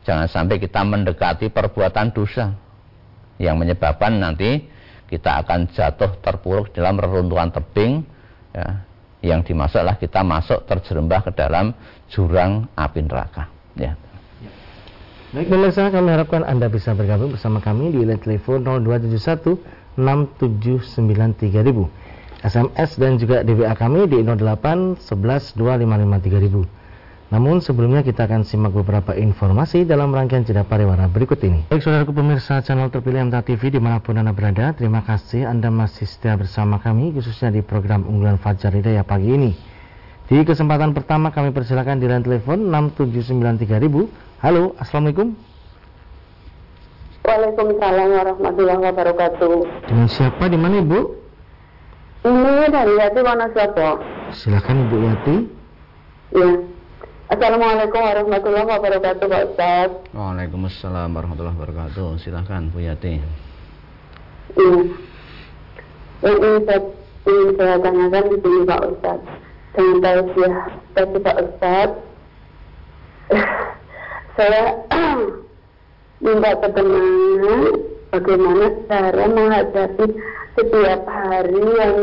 jangan 0.07 0.31
sampai 0.31 0.63
kita 0.63 0.87
mendekati 0.87 1.51
perbuatan 1.51 2.15
dosa 2.15 2.55
yang 3.43 3.59
menyebabkan 3.59 4.23
nanti 4.23 4.71
kita 5.11 5.43
akan 5.45 5.69
jatuh 5.73 6.17
terpuruk 6.23 6.73
dalam 6.73 6.97
reruntuhan 6.97 7.53
tebing 7.53 8.05
ya, 8.55 8.85
yang 9.25 9.41
dimasuklah 9.45 9.97
kita 9.97 10.21
masuk 10.21 10.69
terjerembah 10.69 11.25
ke 11.25 11.31
dalam 11.33 11.73
jurang 12.13 12.69
api 12.77 13.01
neraka. 13.05 13.49
Ya. 13.77 13.97
Baik 15.35 15.51
pemirsa, 15.51 15.91
kami 15.91 16.15
harapkan 16.15 16.47
Anda 16.47 16.71
bisa 16.71 16.95
bergabung 16.95 17.35
bersama 17.35 17.59
kami 17.59 17.91
di 17.91 18.07
line 18.07 18.23
telepon 18.23 18.63
0271 18.63 19.99
6793000. 19.99 21.91
SMS 22.45 23.01
dan 23.01 23.17
juga 23.17 23.41
di 23.41 23.57
WA 23.57 23.73
kami 23.73 24.05
di 24.05 24.21
08 24.21 25.01
11 25.01 25.57
255 25.57 26.77
3000. 26.77 26.85
Namun 27.33 27.65
sebelumnya 27.65 28.05
kita 28.05 28.29
akan 28.29 28.45
simak 28.45 28.77
beberapa 28.77 29.17
informasi 29.17 29.89
dalam 29.89 30.13
rangkaian 30.13 30.45
jeda 30.45 30.63
pariwara 30.63 31.09
berikut 31.09 31.41
ini. 31.41 31.65
Baik 31.73 31.81
saudaraku 31.81 32.13
pemirsa 32.13 32.61
channel 32.61 32.93
terpilih 32.93 33.27
MTA 33.27 33.41
TV 33.43 33.73
di 33.73 33.81
mana 33.81 33.99
pun 33.99 34.21
Anda 34.21 34.37
berada, 34.37 34.77
terima 34.77 35.01
kasih 35.03 35.49
Anda 35.49 35.73
masih 35.73 36.05
setia 36.05 36.37
bersama 36.37 36.79
kami 36.79 37.17
khususnya 37.17 37.49
di 37.49 37.65
program 37.65 38.05
unggulan 38.05 38.37
Fajar 38.37 38.77
Hidayah 38.77 39.09
pagi 39.09 39.33
ini. 39.33 39.51
Di 40.29 40.45
kesempatan 40.45 40.93
pertama 40.93 41.33
kami 41.33 41.51
persilakan 41.51 41.97
di 41.97 42.07
line 42.13 42.23
telepon 42.23 42.61
6793000. 42.69 44.45
Halo, 44.45 44.77
Assalamualaikum. 44.77 45.33
Waalaikumsalam 47.25 48.09
warahmatullahi 48.21 48.81
wabarakatuh. 48.85 49.55
Dengan 49.89 50.09
siapa 50.13 50.45
di 50.53 50.61
mana 50.61 50.85
Ibu? 50.85 51.24
Ini 52.25 52.73
dari 52.73 52.97
Yati 52.97 53.21
Wonosobo. 53.21 54.01
Silakan 54.33 54.89
Ibu 54.89 54.97
Yati. 54.97 55.37
Ya. 56.33 56.49
Assalamualaikum 57.29 58.01
warahmatullahi 58.01 58.69
wabarakatuh 58.69 59.25
Pak 59.33 59.43
Ustaz 59.49 59.91
Waalaikumsalam 60.13 61.09
warahmatullahi 61.09 61.57
wabarakatuh 61.57 62.21
Silahkan 62.21 62.69
Bu 62.69 62.85
Yati 62.85 63.17
Iya 64.53 64.81
ingin 66.21 66.57
saya, 66.69 66.81
ingin 67.25 67.49
saya 67.57 67.77
tanyakan 67.81 68.25
di 68.29 68.37
sini 68.45 68.61
Pak 68.69 68.81
Ustaz 68.93 69.21
Dengan 69.73 69.97
tausiah 70.05 70.55
dari 70.93 71.19
Pak 71.25 71.37
Ustaz 71.49 71.89
Saya 74.37 74.65
minta 76.25 76.51
ketenangan 76.61 77.94
bagaimana 78.15 78.67
cara 78.87 79.25
menghadapi 79.27 80.07
setiap 80.55 81.03
hari 81.03 81.63
yang 81.67 81.97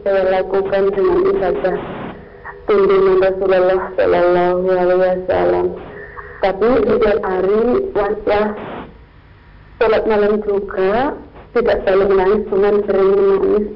saya 0.00 0.22
lakukan 0.40 0.82
dengan 0.96 1.18
ibadah 1.28 1.76
tuntunan 2.64 3.16
Rasulullah 3.20 3.80
Shallallahu 3.96 4.64
Alaihi 4.64 5.00
Wasallam. 5.04 5.66
Tapi 6.40 6.68
setiap 6.88 7.20
hari 7.20 7.60
waslah 7.92 8.46
sholat 9.76 10.02
malam 10.08 10.40
juga 10.48 11.12
tidak 11.52 11.76
selalu 11.84 12.04
menangis, 12.16 12.40
cuma 12.48 12.70
sering 12.88 13.12
menangis 13.12 13.66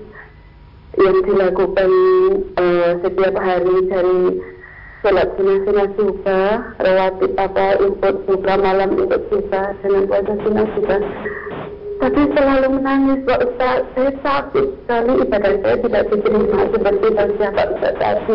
yang 0.93 1.17
dilakukan 1.25 1.91
uh, 2.57 2.91
setiap 3.05 3.35
hari 3.37 3.77
dari 3.89 4.21
sholat 5.03 5.29
sunnah-sunnah 5.35 5.89
suka, 5.99 6.43
rawatib 6.81 7.33
apa, 7.37 7.67
ikut 7.85 8.17
suka, 8.25 8.53
malam 8.61 8.97
ikut 8.97 9.23
suka, 9.29 9.77
dengan 9.83 10.03
puasa 10.09 10.33
sunnah 10.41 10.67
suka. 10.79 10.97
Tapi 12.03 12.19
selalu 12.35 12.83
menangis, 12.83 13.23
Pak 13.23 13.41
Ustaz. 13.47 13.87
Saya 13.95 14.11
sakit 14.27 14.67
sekali 14.83 15.13
ibadah 15.23 15.55
saya 15.63 15.77
tidak 15.87 16.03
diterima 16.11 16.61
seperti 16.75 17.07
tadi 17.15 17.35
Pak 17.39 17.67
Ustaz 17.79 17.95
tadi. 17.95 18.35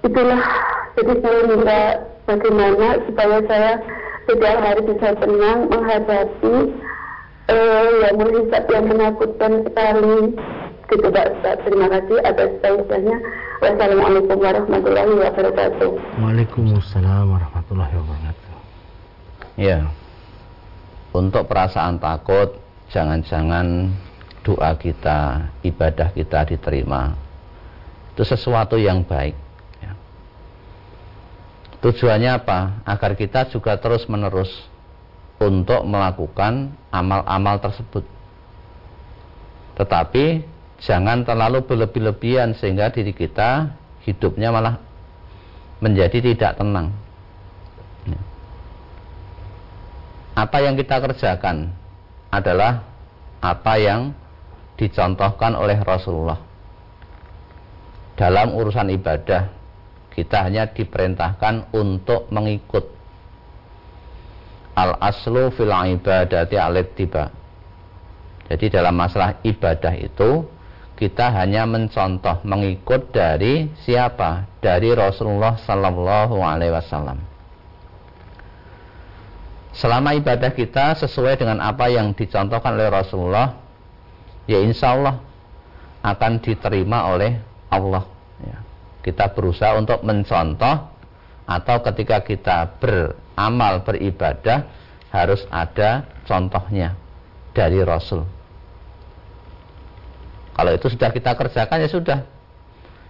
Itulah 0.00 0.42
jadi 0.96 1.12
saya 1.20 1.40
minta 1.44 1.82
bagaimana 2.24 2.88
supaya 3.04 3.36
saya 3.44 3.72
setiap 4.24 4.56
hari 4.64 4.80
bisa 4.80 5.08
tenang 5.20 5.58
menghadapi 5.68 6.56
uh, 7.52 7.88
yang 8.00 8.16
menghisap 8.16 8.64
yang 8.72 8.84
menakutkan 8.88 9.52
sekali. 9.68 10.16
Gitu 10.88 11.06
Pak 11.12 11.26
Ustaz. 11.36 11.56
Terima 11.68 11.86
kasih 11.92 12.16
atas 12.24 12.48
tausiahnya 12.64 13.16
wassalamualaikum 13.60 14.40
warahmatullahi 14.40 15.12
wabarakatuh. 15.20 15.90
Waalaikumsalam 16.16 17.28
warahmatullahi 17.28 17.92
wabarakatuh. 17.92 18.52
Ya 19.60 19.84
untuk 21.12 21.46
perasaan 21.46 22.00
takut 22.00 22.58
jangan-jangan 22.90 23.92
doa 24.42 24.74
kita 24.76 25.48
ibadah 25.62 26.10
kita 26.12 26.48
diterima 26.48 27.14
itu 28.12 28.24
sesuatu 28.26 28.76
yang 28.76 29.06
baik 29.06 29.38
Tujuannya 31.82 32.30
apa? 32.38 32.78
Agar 32.86 33.18
kita 33.18 33.50
juga 33.50 33.74
terus 33.74 34.06
menerus 34.06 34.48
untuk 35.42 35.82
melakukan 35.82 36.70
amal-amal 36.94 37.58
tersebut. 37.58 38.06
Tetapi 39.74 40.46
jangan 40.78 41.26
terlalu 41.26 41.66
berlebih-lebihan 41.66 42.54
sehingga 42.54 42.94
diri 42.94 43.10
kita 43.10 43.74
hidupnya 44.06 44.54
malah 44.54 44.78
menjadi 45.82 46.22
tidak 46.22 46.62
tenang. 46.62 46.94
Ya. 48.06 48.20
Apa 50.32 50.64
yang 50.64 50.74
kita 50.76 51.00
kerjakan 51.00 51.72
adalah 52.32 52.88
apa 53.42 53.74
yang 53.76 54.16
dicontohkan 54.80 55.52
oleh 55.52 55.76
Rasulullah. 55.84 56.40
Dalam 58.16 58.56
urusan 58.56 58.88
ibadah 58.92 59.52
kita 60.12 60.48
hanya 60.48 60.68
diperintahkan 60.68 61.72
untuk 61.76 62.28
mengikut. 62.32 62.84
Al 64.72 64.96
aslu 65.04 65.52
fil 65.52 65.68
ibadati 65.68 66.56
alit 66.56 66.96
tiba 66.96 67.42
jadi 68.52 68.68
dalam 68.68 69.00
masalah 69.00 69.40
ibadah 69.48 69.96
itu 69.96 70.44
kita 71.00 71.32
hanya 71.32 71.64
mencontoh 71.64 72.44
mengikut 72.44 73.08
dari 73.08 73.72
siapa? 73.80 74.44
Dari 74.60 74.92
Rasulullah 74.92 75.56
Sallallahu 75.56 76.36
Alaihi 76.44 76.76
Wasallam 76.76 77.31
selama 79.72 80.12
ibadah 80.16 80.52
kita 80.52 81.00
sesuai 81.00 81.40
dengan 81.40 81.60
apa 81.64 81.88
yang 81.88 82.12
dicontohkan 82.12 82.76
oleh 82.76 82.92
Rasulullah 82.92 83.56
ya 84.44 84.60
insya 84.60 84.94
Allah 84.96 85.20
akan 86.04 86.42
diterima 86.44 87.08
oleh 87.08 87.40
Allah 87.72 88.12
kita 89.02 89.34
berusaha 89.34 89.74
untuk 89.74 90.00
mencontoh 90.06 90.94
atau 91.42 91.76
ketika 91.90 92.22
kita 92.22 92.78
beramal 92.78 93.82
beribadah 93.82 94.70
harus 95.10 95.42
ada 95.50 96.06
contohnya 96.24 96.94
dari 97.50 97.82
Rasul. 97.82 98.22
Kalau 100.54 100.70
itu 100.70 100.86
sudah 100.86 101.10
kita 101.10 101.34
kerjakan 101.34 101.82
ya 101.82 101.90
sudah. 101.90 102.18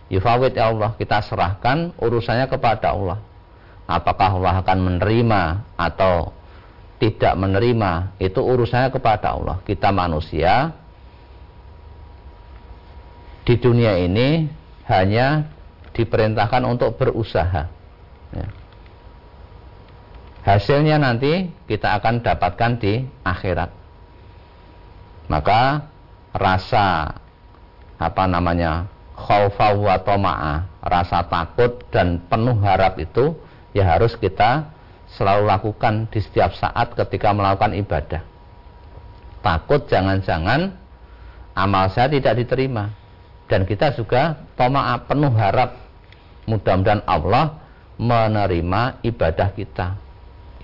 Yufawid 0.09 0.57
ya 0.57 0.73
Allah, 0.73 0.97
kita 0.97 1.21
serahkan 1.25 1.93
urusannya 2.01 2.49
kepada 2.49 2.97
Allah. 2.97 3.21
Apakah 3.85 4.41
Allah 4.41 4.65
akan 4.65 4.79
menerima 4.81 5.43
atau 5.77 6.33
tidak 7.03 7.35
menerima, 7.35 8.15
itu 8.23 8.39
urusannya 8.39 8.95
kepada 8.95 9.35
Allah. 9.35 9.59
Kita 9.67 9.91
manusia 9.91 10.71
di 13.43 13.59
dunia 13.59 13.99
ini 13.99 14.47
hanya 14.87 15.51
diperintahkan 15.99 16.63
untuk 16.63 16.95
berusaha. 16.95 17.67
Ya. 18.31 18.49
Hasilnya 20.47 21.03
nanti 21.03 21.51
kita 21.67 21.99
akan 21.99 22.23
dapatkan 22.23 22.79
di 22.79 23.03
akhirat. 23.27 23.75
Maka 25.27 25.91
rasa 26.31 27.19
apa 27.99 28.25
namanya 28.31 28.87
khaufa 29.19 29.75
wa 29.75 29.99
toma'a, 29.99 30.55
rasa 30.87 31.27
takut 31.27 31.83
dan 31.91 32.23
penuh 32.31 32.63
harap 32.63 32.95
itu 33.03 33.35
ya 33.75 33.91
harus 33.91 34.15
kita 34.15 34.71
selalu 35.17 35.45
lakukan 35.49 36.09
di 36.09 36.21
setiap 36.25 36.57
saat 36.57 36.97
ketika 36.97 37.37
melakukan 37.37 37.77
ibadah. 37.77 38.23
Takut 39.43 39.85
jangan-jangan 39.91 40.73
amal 41.53 41.91
saya 41.93 42.09
tidak 42.09 42.39
diterima. 42.41 42.95
Dan 43.51 43.69
kita 43.69 43.93
juga 43.93 44.41
toma'a 44.57 45.05
penuh 45.05 45.33
harap 45.37 45.77
mudah-mudahan 46.49 47.05
Allah 47.05 47.61
menerima 48.01 49.05
ibadah 49.05 49.49
kita. 49.53 49.99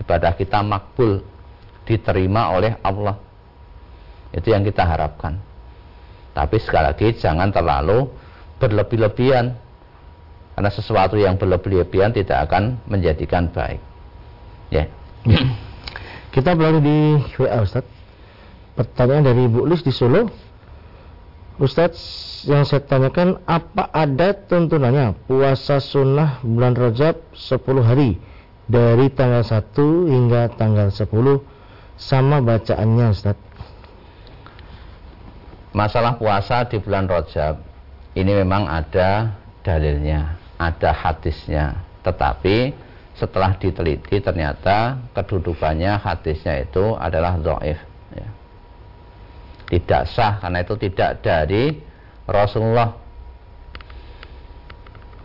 Ibadah 0.01 0.33
kita 0.39 0.65
makbul 0.65 1.21
diterima 1.85 2.49
oleh 2.55 2.81
Allah. 2.81 3.21
Itu 4.33 4.49
yang 4.55 4.65
kita 4.65 4.89
harapkan. 4.89 5.37
Tapi 6.33 6.57
sekali 6.63 6.87
lagi 6.89 7.09
jangan 7.19 7.53
terlalu 7.53 8.09
berlebih-lebihan. 8.63 9.53
Karena 10.55 10.71
sesuatu 10.73 11.19
yang 11.21 11.37
berlebih-lebihan 11.37 12.15
tidak 12.15 12.49
akan 12.49 12.81
menjadikan 12.89 13.53
baik 13.53 13.98
ya. 14.73 14.87
Yeah. 15.29 15.45
kita 16.33 16.57
beralih 16.57 16.81
di 16.81 16.99
WA 17.37 17.61
Ustaz. 17.61 17.85
Pertanyaan 18.79 19.29
dari 19.29 19.45
Bu 19.45 19.67
Lis 19.69 19.83
di 19.85 19.93
Solo. 19.93 20.31
Ustadz 21.59 22.47
yang 22.47 22.63
saya 22.63 22.87
tanyakan 22.87 23.43
apa 23.43 23.91
ada 23.91 24.31
tuntunannya? 24.31 25.19
Puasa 25.27 25.83
sunnah 25.83 26.39
bulan 26.47 26.79
Rajab 26.79 27.19
10 27.35 27.83
hari. 27.83 28.17
Dari 28.71 29.11
tanggal 29.11 29.43
1 29.43 29.75
hingga 30.07 30.55
tanggal 30.55 30.95
10 30.95 31.11
sama 31.99 32.39
bacaannya 32.39 33.07
Ustaz. 33.11 33.37
Masalah 35.75 36.17
puasa 36.17 36.63
di 36.71 36.79
bulan 36.79 37.11
Rajab 37.11 37.59
ini 38.15 38.33
memang 38.35 38.67
ada 38.67 39.35
dalilnya, 39.67 40.39
ada 40.59 40.91
hadisnya. 40.91 41.83
Tetapi 42.07 42.88
setelah 43.19 43.59
diteliti 43.59 44.23
ternyata 44.23 45.03
kedudukannya 45.13 45.99
hadisnya 45.99 46.63
itu 46.63 46.95
adalah 46.95 47.35
dhaif 47.35 47.79
ya. 48.15 48.29
Tidak 49.69 50.03
sah 50.09 50.39
karena 50.39 50.63
itu 50.63 50.75
tidak 50.79 51.21
dari 51.21 51.77
Rasulullah. 52.25 52.95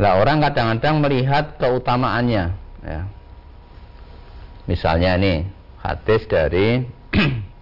Nah 0.02 0.18
orang 0.18 0.42
kadang-kadang 0.42 1.00
melihat 1.06 1.56
keutamaannya. 1.62 2.46
Ya. 2.84 3.02
Misalnya 4.66 5.16
ini 5.22 5.48
hadis 5.80 6.26
dari 6.26 6.82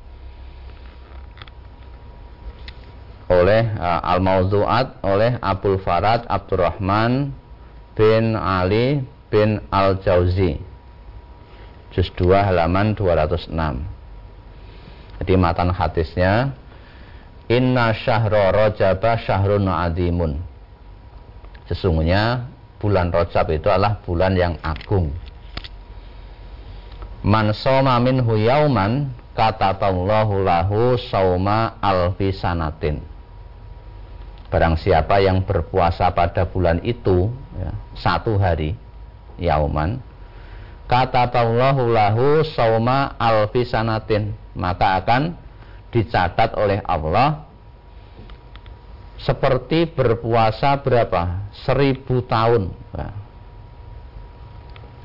oleh 3.32 3.64
uh, 3.80 4.00
Al-Mawdu'at 4.16 5.04
oleh 5.04 5.40
Abdul 5.40 5.80
Farad 5.84 6.28
Abdurrahman 6.28 7.32
bin 7.96 8.36
Ali 8.36 9.04
bin 9.32 9.64
Al-Jauzi. 9.72 10.60
Juz 11.92 12.08
2 12.16 12.32
halaman 12.40 12.96
206 12.96 13.52
Jadi 15.20 15.34
matan 15.36 15.76
hadisnya 15.76 16.56
Inna 17.52 17.92
syahra 17.92 18.56
rojaba 18.56 19.20
syahrun 19.20 19.68
adimun. 19.68 20.40
Sesungguhnya 21.68 22.48
bulan 22.80 23.12
rojab 23.12 23.52
itu 23.52 23.68
adalah 23.68 24.00
bulan 24.08 24.40
yang 24.40 24.56
agung. 24.64 25.12
Man 27.28 27.52
soma 27.52 28.00
minhu 28.00 28.40
yauman 28.40 29.12
kataballahu 29.36 30.48
lahu 30.48 30.96
sauma 31.12 31.76
alfi 31.84 32.32
sanatin. 32.32 33.04
Barang 34.48 34.80
siapa 34.80 35.20
yang 35.20 35.44
berpuasa 35.44 36.12
pada 36.12 36.48
bulan 36.48 36.80
itu 36.84 37.32
ya, 37.56 37.72
Satu 38.00 38.36
hari 38.40 38.76
Yauman 39.42 39.98
Kataballahu 40.86 41.90
lahu 41.90 42.46
sauma 42.46 43.18
alfi 43.18 43.66
sanatin 43.66 44.38
Maka 44.54 45.02
akan 45.02 45.34
dicatat 45.92 46.56
oleh 46.56 46.80
Allah 46.86 47.52
seperti 49.22 49.86
berpuasa 49.86 50.82
berapa? 50.82 51.46
Seribu 51.62 52.26
tahun. 52.26 52.74
Nah, 52.74 53.14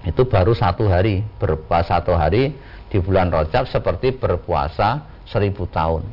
itu 0.08 0.22
baru 0.24 0.56
satu 0.56 0.88
hari 0.88 1.20
berpuasa 1.36 2.00
satu 2.00 2.16
hari 2.16 2.56
di 2.88 2.96
bulan 2.96 3.28
Rajab 3.28 3.68
seperti 3.68 4.16
berpuasa 4.16 5.04
seribu 5.28 5.68
tahun. 5.68 6.06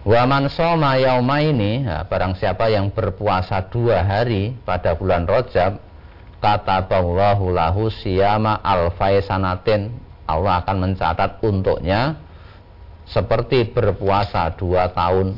Waman 0.00 0.48
soma 0.48 0.96
yauma 0.96 1.44
ini 1.44 1.84
ya, 1.84 2.04
barang 2.08 2.36
siapa 2.36 2.72
yang 2.72 2.88
berpuasa 2.88 3.64
dua 3.68 4.00
hari 4.04 4.56
pada 4.64 4.96
bulan 4.96 5.28
Rajab 5.28 5.80
kata 6.40 6.88
Allahu 6.88 7.52
lahu 7.52 7.92
siyama 7.92 8.56
alfai 8.64 9.20
sanatin 9.20 9.92
Allah 10.30 10.62
akan 10.64 10.76
mencatat 10.88 11.42
untuknya 11.44 12.16
seperti 13.10 13.74
berpuasa 13.74 14.54
dua 14.54 14.88
tahun. 14.94 15.34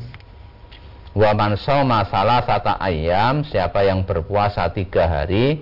Wa 1.13 1.33
man 1.37 1.57
soma 1.61 2.09
salah 2.09 2.41
satu 2.45 2.73
ayam, 2.77 3.45
siapa 3.45 3.85
yang 3.85 4.05
berpuasa 4.05 4.69
tiga 4.73 5.09
hari, 5.09 5.61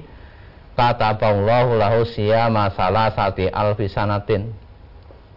kata 0.74 1.18
Allahu 1.18 1.78
lahu 1.78 2.06
siyama 2.06 2.70
salah 2.74 3.10
satu 3.14 3.46
alfisanatin. 3.50 4.50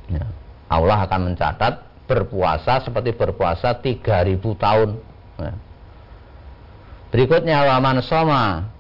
Ya. 0.10 0.26
Allah 0.70 1.06
akan 1.06 1.34
mencatat 1.34 1.74
berpuasa 2.10 2.82
seperti 2.82 3.14
berpuasa 3.14 3.78
tiga 3.78 4.26
ribu 4.26 4.58
tahun. 4.58 4.98
Ya. 5.38 5.54
Berikutnya 7.14 7.62
waman 7.70 8.02
soma 8.02 8.73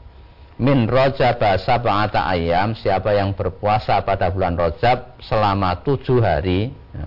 min 0.61 0.85
rojab 0.85 1.41
sab'ata 1.41 2.29
ayam 2.29 2.77
siapa 2.77 3.13
yang 3.17 3.33
berpuasa 3.33 4.05
pada 4.05 4.29
bulan 4.29 4.53
rojab 4.53 5.17
selama 5.25 5.81
tujuh 5.81 6.21
hari 6.21 6.69
ya 6.93 7.05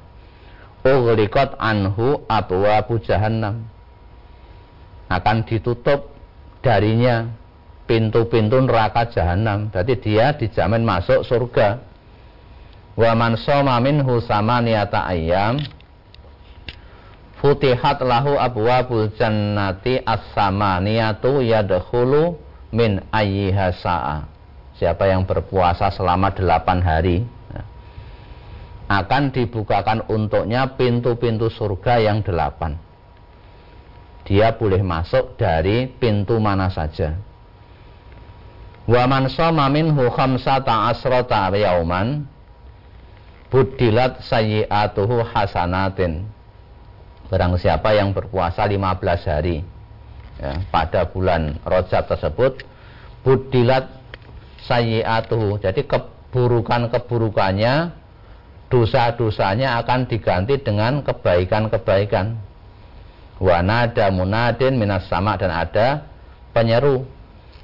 ughliqat 0.86 1.58
anhu 1.58 2.22
abwabu 2.30 3.02
jahannam. 3.02 3.66
Akan 5.06 5.46
ditutup 5.46 6.14
darinya 6.62 7.30
pintu-pintu 7.86 8.58
neraka 8.58 9.06
jahanam 9.10 9.70
berarti 9.70 9.94
dia 10.02 10.34
dijamin 10.34 10.82
masuk 10.82 11.22
surga. 11.22 11.82
Wa 12.96 13.12
man 13.14 13.36
soma 13.36 13.76
minhu 13.78 14.18
ayyam 14.24 15.60
futihat 17.36 18.00
lahu 18.00 18.40
abwabul 18.40 19.12
jannati 19.14 20.00
as-samaniyatu 20.00 21.44
yadkhulu 21.44 22.40
min 22.76 23.00
ayyiha 23.08 23.72
sa'a 23.72 24.28
siapa 24.76 25.08
yang 25.08 25.24
berpuasa 25.24 25.88
selama 25.88 26.28
delapan 26.36 26.84
hari 26.84 27.16
akan 28.86 29.34
dibukakan 29.34 30.06
untuknya 30.06 30.78
pintu-pintu 30.78 31.50
surga 31.50 31.98
yang 32.06 32.22
delapan. 32.22 32.78
Dia 34.26 34.54
boleh 34.54 34.78
masuk 34.82 35.34
dari 35.34 35.90
pintu 35.90 36.38
mana 36.38 36.70
saja. 36.70 37.18
Wa 38.86 39.02
man 39.10 39.26
shoma 39.26 39.66
minhu 39.66 40.06
khamsata 40.14 40.94
asrata 40.94 41.50
yauman 41.50 42.30
budilat 43.50 44.22
sayyi'atuhu 44.22 45.26
hasanatin. 45.34 46.26
Barang 47.26 47.58
siapa 47.58 47.90
yang 47.90 48.14
berpuasa 48.14 48.62
15 48.62 49.26
hari 49.26 49.66
ya, 50.40 50.60
pada 50.68 51.04
bulan 51.08 51.56
Rajab 51.64 52.08
tersebut 52.08 52.64
budilat 53.26 53.88
sayyi'atuhu. 54.66 55.58
Jadi 55.62 55.86
keburukan-keburukannya 55.86 57.90
dosa-dosanya 58.66 59.78
akan 59.82 60.06
diganti 60.10 60.58
dengan 60.62 61.02
kebaikan-kebaikan. 61.02 62.36
Wa 63.36 63.60
nada 63.60 64.08
munadin 64.08 64.80
minas 64.80 65.12
sama 65.12 65.36
dan 65.36 65.52
ada 65.52 66.08
penyeru 66.56 67.04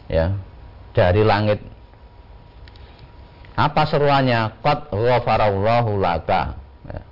ya 0.04 0.36
dari 0.92 1.24
langit. 1.24 1.64
Apa 3.56 3.88
seruannya? 3.88 4.60
Qad 4.64 4.88
ghafarallahu 4.92 6.00
laka. 6.00 6.56
Ya. 6.88 7.02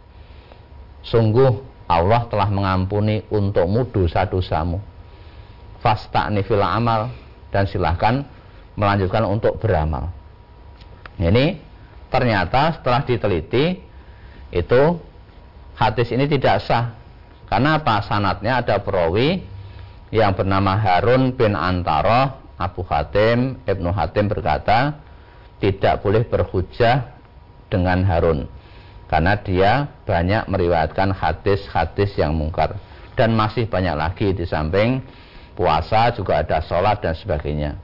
Sungguh 1.04 1.60
Allah 1.88 2.24
telah 2.28 2.48
mengampuni 2.48 3.24
untukmu 3.28 3.84
dosa-dosamu. 3.92 4.80
Fasta'ni 5.80 6.44
fil 6.44 6.60
amal 6.60 7.08
dan 7.48 7.64
silahkan 7.64 8.24
melanjutkan 8.76 9.24
untuk 9.26 9.56
beramal. 9.58 10.12
Ini 11.20 11.60
ternyata 12.08 12.80
setelah 12.80 13.04
diteliti 13.04 13.80
itu 14.52 14.82
hadis 15.76 16.08
ini 16.12 16.28
tidak 16.28 16.64
sah. 16.64 16.96
Karena 17.50 17.82
apa? 17.82 18.04
Sanatnya 18.06 18.62
ada 18.62 18.78
perawi 18.78 19.42
yang 20.14 20.36
bernama 20.38 20.78
Harun 20.78 21.34
bin 21.34 21.58
Antara 21.58 22.38
Abu 22.60 22.84
Hatim 22.86 23.58
Ibnu 23.64 23.90
Hatim 23.90 24.30
berkata 24.30 25.00
tidak 25.58 26.04
boleh 26.04 26.22
berhujah 26.28 27.10
dengan 27.72 28.04
Harun 28.06 28.46
karena 29.10 29.34
dia 29.42 29.90
banyak 30.06 30.46
meriwayatkan 30.46 31.10
hadis-hadis 31.10 32.14
yang 32.14 32.30
mungkar. 32.38 32.78
Dan 33.18 33.34
masih 33.34 33.66
banyak 33.66 33.98
lagi 33.98 34.30
di 34.30 34.46
samping 34.46 35.02
puasa 35.54 36.12
juga 36.14 36.40
ada 36.40 36.62
sholat 36.64 37.02
dan 37.02 37.14
sebagainya 37.14 37.76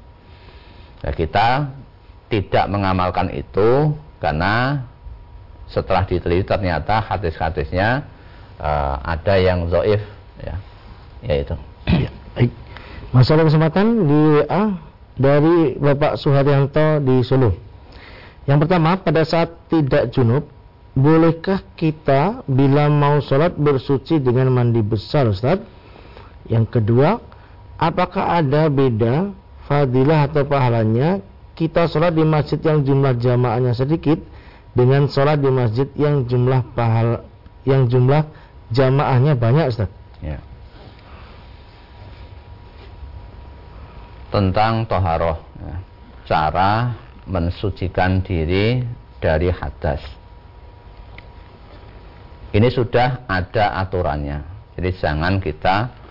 nah, 1.02 1.12
kita 1.12 1.70
tidak 2.26 2.64
mengamalkan 2.66 3.30
itu 3.30 3.94
karena 4.18 4.86
setelah 5.66 6.06
diteliti 6.06 6.46
ternyata 6.46 7.02
hadis-hadisnya 7.02 8.06
uh, 8.58 8.96
ada 9.02 9.34
yang 9.38 9.66
zoif 9.66 10.02
ya 10.40 10.56
yaitu 11.26 11.54
ya. 11.86 12.10
Baik. 12.34 12.52
Masalah 13.14 13.46
kesempatan 13.46 13.86
di 14.06 14.22
A 14.46 14.76
dari 15.16 15.78
Bapak 15.80 16.20
Suharyanto 16.20 17.00
di 17.00 17.24
Solo. 17.24 17.56
Yang 18.44 18.58
pertama, 18.66 19.00
pada 19.00 19.24
saat 19.26 19.50
tidak 19.72 20.12
junub, 20.12 20.46
bolehkah 20.94 21.64
kita 21.74 22.46
bila 22.46 22.86
mau 22.86 23.18
sholat 23.24 23.56
bersuci 23.56 24.22
dengan 24.22 24.52
mandi 24.52 24.84
besar 24.84 25.26
Ustaz? 25.26 25.58
Yang 26.46 26.78
kedua, 26.78 27.18
apakah 27.76 28.40
ada 28.40 28.68
beda 28.68 29.32
fadilah 29.68 30.28
atau 30.28 30.44
pahalanya 30.44 31.20
kita 31.56 31.88
sholat 31.88 32.12
di 32.12 32.24
masjid 32.24 32.60
yang 32.60 32.84
jumlah 32.84 33.16
jamaahnya 33.16 33.72
sedikit 33.72 34.20
dengan 34.76 35.08
sholat 35.08 35.40
di 35.40 35.48
masjid 35.48 35.88
yang 35.96 36.28
jumlah 36.28 36.60
pahal 36.76 37.24
yang 37.64 37.88
jumlah 37.88 38.28
jamaahnya 38.70 39.34
banyak 39.34 39.72
Ustaz? 39.72 39.90
Ya. 40.20 40.38
Tentang 44.30 44.84
toharoh, 44.84 45.40
ya. 45.58 45.76
cara 46.28 46.92
mensucikan 47.24 48.20
diri 48.20 48.84
dari 49.18 49.48
hadas. 49.48 50.02
Ini 52.52 52.68
sudah 52.70 53.26
ada 53.26 53.80
aturannya. 53.82 54.44
Jadi 54.76 54.90
jangan 55.00 55.40
kita 55.40 56.05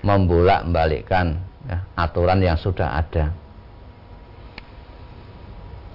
membolak-balikkan 0.00 1.40
ya, 1.68 1.78
aturan 1.96 2.40
yang 2.40 2.56
sudah 2.56 3.00
ada. 3.00 3.32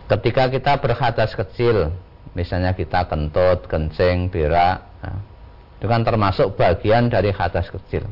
Ketika 0.05 0.53
kita 0.53 0.77
berhadas 0.77 1.33
kecil, 1.33 1.89
misalnya 2.37 2.77
kita 2.77 3.09
kentut, 3.09 3.65
kencing, 3.65 4.29
berak, 4.29 4.85
ya, 5.01 5.13
itu 5.81 5.85
kan 5.89 6.05
termasuk 6.05 6.53
bagian 6.53 7.09
dari 7.09 7.33
hadas 7.33 7.67
kecil. 7.73 8.05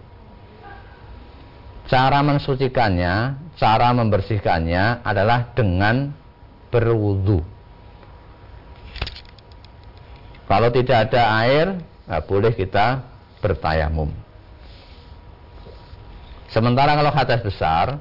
Cara 1.86 2.26
mensucikannya, 2.26 3.38
cara 3.60 3.94
membersihkannya 3.94 5.06
adalah 5.06 5.54
dengan 5.54 6.10
berwudu. 6.74 7.46
Kalau 10.50 10.70
tidak 10.74 11.10
ada 11.10 11.24
air, 11.46 11.68
nah 12.10 12.22
boleh 12.26 12.52
kita 12.58 13.06
bertayamum. 13.40 14.10
Sementara 16.54 16.94
kalau 16.94 17.10
hadas 17.10 17.42
besar, 17.42 17.98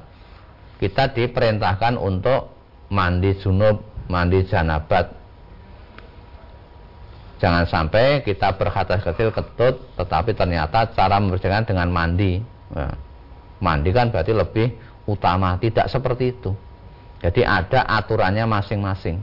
kita 0.77 1.09
diperintahkan 1.09 1.97
untuk 1.97 2.53
mandi 2.93 3.33
junub, 3.41 3.81
mandi 4.05 4.45
janabat. 4.45 5.09
Jangan 7.41 7.65
sampai 7.65 8.21
kita 8.21 8.53
berhadas 8.55 9.01
kecil 9.01 9.33
ketut, 9.33 9.81
tetapi 9.97 10.37
ternyata 10.37 10.85
cara 10.93 11.17
membersihkan 11.17 11.65
dengan 11.65 11.89
mandi. 11.89 12.45
Nah, 12.71 12.93
mandi 13.57 13.89
kan 13.89 14.13
berarti 14.13 14.31
lebih 14.31 14.77
utama, 15.09 15.57
tidak 15.57 15.89
seperti 15.89 16.37
itu. 16.37 16.53
Jadi 17.25 17.41
ada 17.41 17.89
aturannya 17.89 18.45
masing-masing. 18.45 19.17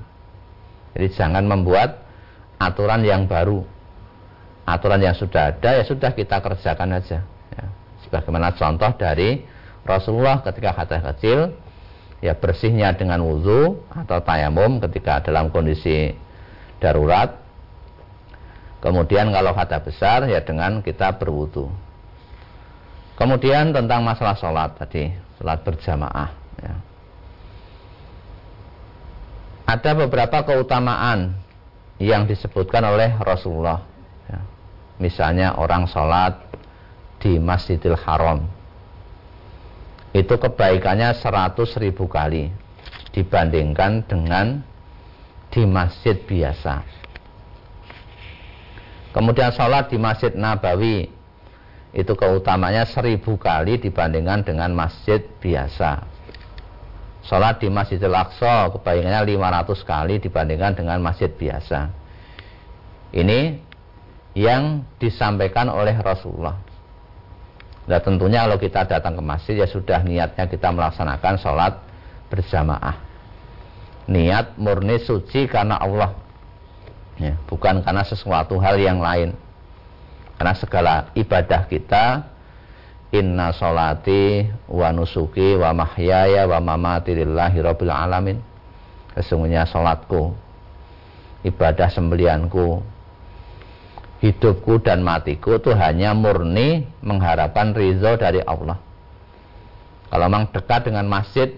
Jadi 0.92 1.06
jangan 1.14 1.46
membuat 1.46 2.02
aturan 2.58 3.06
yang 3.06 3.30
baru. 3.30 3.62
Aturan 4.66 5.00
yang 5.00 5.14
sudah 5.14 5.54
ada 5.54 5.80
ya 5.80 5.84
sudah 5.86 6.10
kita 6.12 6.42
kerjakan 6.42 6.98
aja. 6.98 7.22
Sebagaimana 8.06 8.56
contoh 8.56 8.90
dari 8.96 9.44
Rasulullah 9.84 10.40
ketika 10.44 10.76
hadas 10.76 11.02
kecil, 11.14 11.56
ya 12.20 12.36
bersihnya 12.36 12.96
dengan 12.96 13.24
wudhu 13.24 13.84
atau 13.90 14.18
tayamum 14.20 14.80
ketika 14.88 15.24
dalam 15.24 15.48
kondisi 15.48 16.12
darurat. 16.80 17.36
Kemudian 18.80 19.28
kalau 19.28 19.52
hadas 19.52 19.84
besar 19.84 20.24
ya 20.28 20.40
dengan 20.40 20.80
kita 20.80 21.20
berwudhu. 21.20 21.68
Kemudian 23.20 23.76
tentang 23.76 24.00
masalah 24.00 24.32
sholat 24.40 24.80
tadi, 24.80 25.12
sholat 25.36 25.60
berjamaah. 25.60 26.30
Ya 26.60 26.74
ada 29.70 29.90
beberapa 29.94 30.42
keutamaan 30.42 31.38
yang 32.02 32.26
disebutkan 32.26 32.82
oleh 32.82 33.14
Rasulullah. 33.22 33.86
Ya. 34.26 34.42
Misalnya 34.98 35.54
orang 35.54 35.86
sholat 35.86 36.49
di 37.20 37.37
Masjidil 37.37 38.00
Haram. 38.00 38.48
Itu 40.11 40.40
kebaikannya 40.40 41.14
100 41.14 41.54
ribu 41.78 42.11
kali 42.11 42.50
dibandingkan 43.14 44.02
dengan 44.09 44.66
di 45.50 45.62
masjid 45.66 46.18
biasa. 46.18 46.83
Kemudian 49.11 49.50
sholat 49.50 49.90
di 49.90 49.98
Masjid 49.98 50.30
Nabawi 50.30 51.11
itu 51.90 52.12
keutamanya 52.14 52.87
seribu 52.87 53.35
kali 53.35 53.83
dibandingkan 53.83 54.46
dengan 54.46 54.70
masjid 54.70 55.18
biasa. 55.42 56.06
Sholat 57.26 57.59
di 57.59 57.68
Masjidil 57.68 58.14
Aqsa 58.14 58.70
kebaikannya 58.70 59.26
500 59.26 59.83
kali 59.83 60.22
dibandingkan 60.22 60.78
dengan 60.78 61.02
masjid 61.02 61.28
biasa. 61.28 61.90
Ini 63.11 63.59
yang 64.38 64.87
disampaikan 65.02 65.66
oleh 65.68 65.92
Rasulullah. 65.98 66.69
Nah 67.90 67.98
tentunya 67.98 68.46
kalau 68.46 68.55
kita 68.55 68.87
datang 68.87 69.18
ke 69.18 69.22
masjid 69.26 69.55
ya 69.59 69.66
sudah 69.66 70.07
niatnya 70.07 70.46
kita 70.46 70.70
melaksanakan 70.70 71.35
sholat 71.42 71.74
berjamaah. 72.31 73.03
Niat 74.07 74.55
murni 74.55 75.03
suci 75.03 75.50
karena 75.50 75.74
Allah. 75.83 76.14
Ya, 77.18 77.35
bukan 77.50 77.83
karena 77.83 78.07
sesuatu 78.07 78.62
hal 78.62 78.79
yang 78.79 79.03
lain. 79.03 79.35
Karena 80.38 80.55
segala 80.55 80.94
ibadah 81.18 81.66
kita 81.68 82.31
Inna 83.11 83.50
solati 83.50 84.46
wa 84.70 84.94
nusuki 84.94 85.59
wa 85.59 85.74
mahyaya 85.74 86.46
wa 86.46 86.62
mamati 86.62 87.12
lillahi 87.12 87.59
rabbil 87.61 87.90
alamin 87.90 88.38
Sesungguhnya 89.18 89.66
solatku 89.68 90.33
Ibadah 91.42 91.90
sembelianku 91.92 92.81
Hidupku 94.20 94.85
dan 94.85 95.00
matiku 95.00 95.56
itu 95.56 95.72
hanya 95.72 96.12
murni 96.12 96.85
mengharapkan 97.00 97.72
ridho 97.72 98.20
dari 98.20 98.44
Allah 98.44 98.76
Kalau 100.12 100.24
memang 100.28 100.52
dekat 100.52 100.92
dengan 100.92 101.09
masjid 101.09 101.56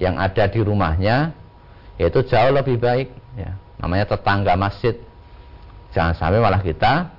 yang 0.00 0.16
ada 0.16 0.48
di 0.48 0.60
rumahnya 0.64 1.36
Yaitu 2.00 2.24
jauh 2.24 2.54
lebih 2.54 2.80
baik 2.80 3.12
ya. 3.36 3.52
Namanya 3.76 4.16
tetangga 4.16 4.56
masjid 4.56 4.96
Jangan 5.92 6.16
sampai 6.16 6.40
malah 6.40 6.64
kita 6.64 7.12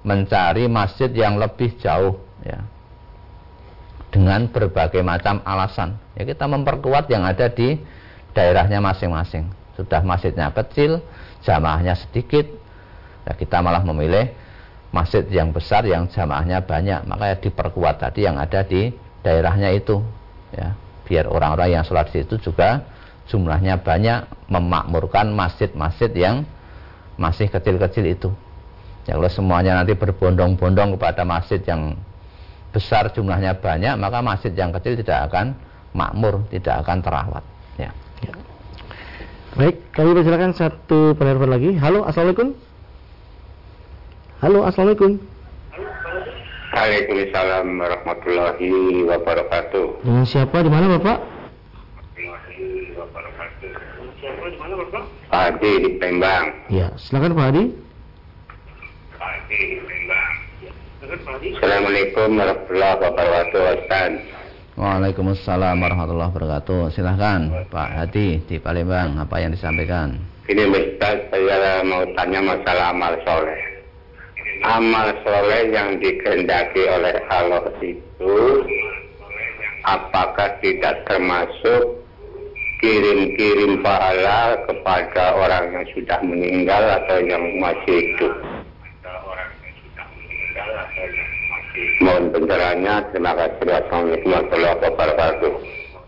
mencari 0.00 0.64
masjid 0.66 1.12
yang 1.12 1.36
lebih 1.36 1.76
jauh 1.76 2.16
ya 2.40 2.64
dengan 4.10 4.50
berbagai 4.50 5.00
macam 5.06 5.38
alasan. 5.46 5.96
Ya 6.18 6.26
kita 6.26 6.50
memperkuat 6.50 7.06
yang 7.08 7.22
ada 7.22 7.46
di 7.48 7.78
daerahnya 8.34 8.82
masing-masing. 8.82 9.48
Sudah 9.78 10.02
masjidnya 10.02 10.50
kecil, 10.50 11.00
jamaahnya 11.46 11.94
sedikit, 11.96 12.44
ya 13.30 13.38
kita 13.38 13.62
malah 13.62 13.86
memilih 13.86 14.34
masjid 14.90 15.22
yang 15.30 15.54
besar 15.54 15.86
yang 15.86 16.10
jamaahnya 16.10 16.66
banyak. 16.66 17.06
Makanya 17.06 17.36
diperkuat 17.38 18.02
tadi 18.02 18.26
yang 18.26 18.42
ada 18.42 18.66
di 18.66 18.90
daerahnya 19.22 19.70
itu. 19.70 20.02
Ya, 20.50 20.74
biar 21.06 21.30
orang-orang 21.30 21.78
yang 21.78 21.82
sholat 21.86 22.10
di 22.10 22.26
situ 22.26 22.50
juga 22.50 22.82
jumlahnya 23.30 23.86
banyak 23.86 24.50
memakmurkan 24.50 25.30
masjid-masjid 25.30 26.10
yang 26.10 26.42
masih 27.14 27.46
kecil-kecil 27.46 28.02
itu. 28.02 28.30
Ya 29.06 29.14
kalau 29.14 29.30
semuanya 29.30 29.78
nanti 29.78 29.94
berbondong-bondong 29.94 30.98
kepada 30.98 31.22
masjid 31.22 31.62
yang 31.62 31.94
besar 32.70 33.10
jumlahnya 33.10 33.58
banyak 33.58 33.94
maka 33.98 34.22
masjid 34.22 34.54
yang 34.54 34.70
kecil 34.70 34.94
tidak 35.02 35.30
akan 35.30 35.58
makmur 35.90 36.46
tidak 36.54 36.86
akan 36.86 37.02
terawat 37.02 37.42
ya, 37.74 37.90
ya. 38.22 38.32
baik 39.58 39.90
kami 39.90 40.14
persilakan 40.14 40.54
satu 40.54 41.18
penelpon 41.18 41.50
lagi 41.50 41.74
halo 41.74 42.06
assalamualaikum 42.06 42.54
halo 44.40 44.64
assalamualaikum 44.64 45.20
Waalaikumsalam 46.70 47.66
warahmatullahi 47.76 49.02
wabarakatuh. 49.04 50.06
Dengan 50.06 50.24
siapa 50.24 50.62
di 50.64 50.70
mana 50.70 50.96
Bapak? 50.96 51.18
Siapa 54.22 54.44
di 54.48 54.56
mana 54.56 54.74
Bapak? 54.78 55.04
Pak 55.28 55.42
Adi 55.58 55.72
di 55.82 55.88
Palembang. 55.98 56.44
Ya, 56.70 56.94
silakan 56.94 57.34
Pak 57.36 57.46
Adi. 57.52 57.64
Pak 59.18 59.30
Adi 59.44 59.58
di 59.60 59.76
Palembang. 59.82 60.32
Assalamualaikum 61.58 62.28
warahmatullahi 62.38 62.96
wabarakatuh 63.02 63.62
Ustaz 63.82 64.12
Waalaikumsalam 64.78 65.76
warahmatullahi 65.80 66.30
wabarakatuh 66.30 66.80
Silahkan 66.92 67.40
Pak 67.72 67.88
Hadi 67.96 68.44
di 68.44 68.60
Palembang 68.60 69.16
Apa 69.16 69.40
yang 69.40 69.56
disampaikan 69.56 70.20
Ini 70.44 70.70
Ustaz 70.70 71.24
saya 71.32 71.82
mau 71.82 72.04
tanya 72.14 72.44
masalah 72.44 72.92
amal 72.92 73.16
soleh 73.24 73.69
Amal 74.60 75.16
soleh 75.24 75.72
yang 75.72 75.96
dikehendaki 76.00 76.84
oleh 76.84 77.16
Allah 77.32 77.64
itu 77.80 78.36
Apakah 79.80 80.60
tidak 80.60 81.08
termasuk 81.08 82.04
kirim-kirim 82.84 83.80
pahala 83.80 84.60
kepada 84.68 85.36
orang 85.40 85.72
yang 85.72 85.86
sudah 85.96 86.20
meninggal 86.20 86.84
atau 87.00 87.16
yang 87.24 87.40
masih 87.56 87.96
hidup? 88.12 88.34
Mohon 92.04 92.24
pencerahannya. 92.36 92.94
Terima 93.08 93.32
kasih. 93.36 93.64
Wassalamualaikum 93.64 94.28
warahmatullahi 94.28 94.76
wabarakatuh. 94.84 95.52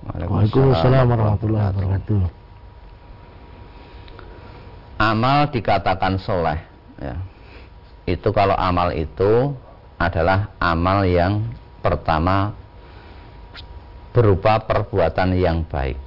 Waalaikumsalam 0.02 1.04
warahmatullahi 1.08 1.66
wabarakatuh. 1.72 2.20
Amal 5.00 5.38
dikatakan 5.48 6.20
soleh. 6.20 6.60
Ya. 7.00 7.16
Itu 8.02 8.34
kalau 8.34 8.58
amal 8.58 8.94
itu 8.98 9.54
adalah 9.98 10.50
amal 10.58 11.06
yang 11.06 11.46
pertama 11.78 12.54
berupa 14.10 14.58
perbuatan 14.62 15.38
yang 15.38 15.62
baik. 15.62 15.98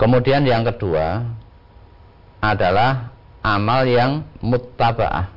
Kemudian 0.00 0.42
yang 0.42 0.66
kedua 0.66 1.22
adalah 2.42 3.14
amal 3.38 3.86
yang 3.86 4.26
muttaba'ah. 4.42 5.30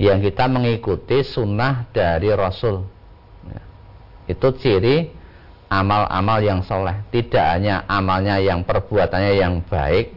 Yang 0.00 0.32
kita 0.32 0.48
mengikuti 0.48 1.20
sunnah 1.20 1.84
dari 1.92 2.32
Rasul. 2.32 2.84
Ya. 3.44 3.60
Itu 4.24 4.56
ciri 4.56 5.12
amal-amal 5.66 6.38
yang 6.42 6.60
soleh. 6.62 7.06
Tidak 7.10 7.42
hanya 7.42 7.86
amalnya 7.90 8.38
yang 8.38 8.62
perbuatannya 8.62 9.32
yang 9.38 9.62
baik. 9.66 10.14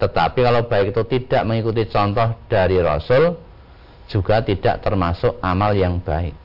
Tetapi 0.00 0.38
kalau 0.44 0.62
baik 0.68 0.92
itu 0.92 1.02
tidak 1.08 1.42
mengikuti 1.48 1.88
contoh 1.88 2.36
dari 2.48 2.78
Rasul. 2.80 3.40
Juga 4.04 4.44
tidak 4.44 4.84
termasuk 4.84 5.40
amal 5.40 5.72
yang 5.72 5.96
baik. 5.96 6.36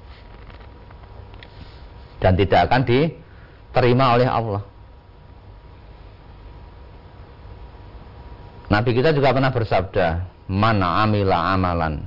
Dan 2.23 2.39
tidak 2.39 2.71
akan 2.71 2.81
diterima 2.87 4.15
oleh 4.15 4.27
Allah. 4.27 4.63
Nabi 8.69 8.93
kita 8.93 9.11
juga 9.11 9.33
pernah 9.33 9.49
bersabda, 9.49 10.07
"Mana 10.45 11.01
amila 11.01 11.57
amalan 11.57 12.05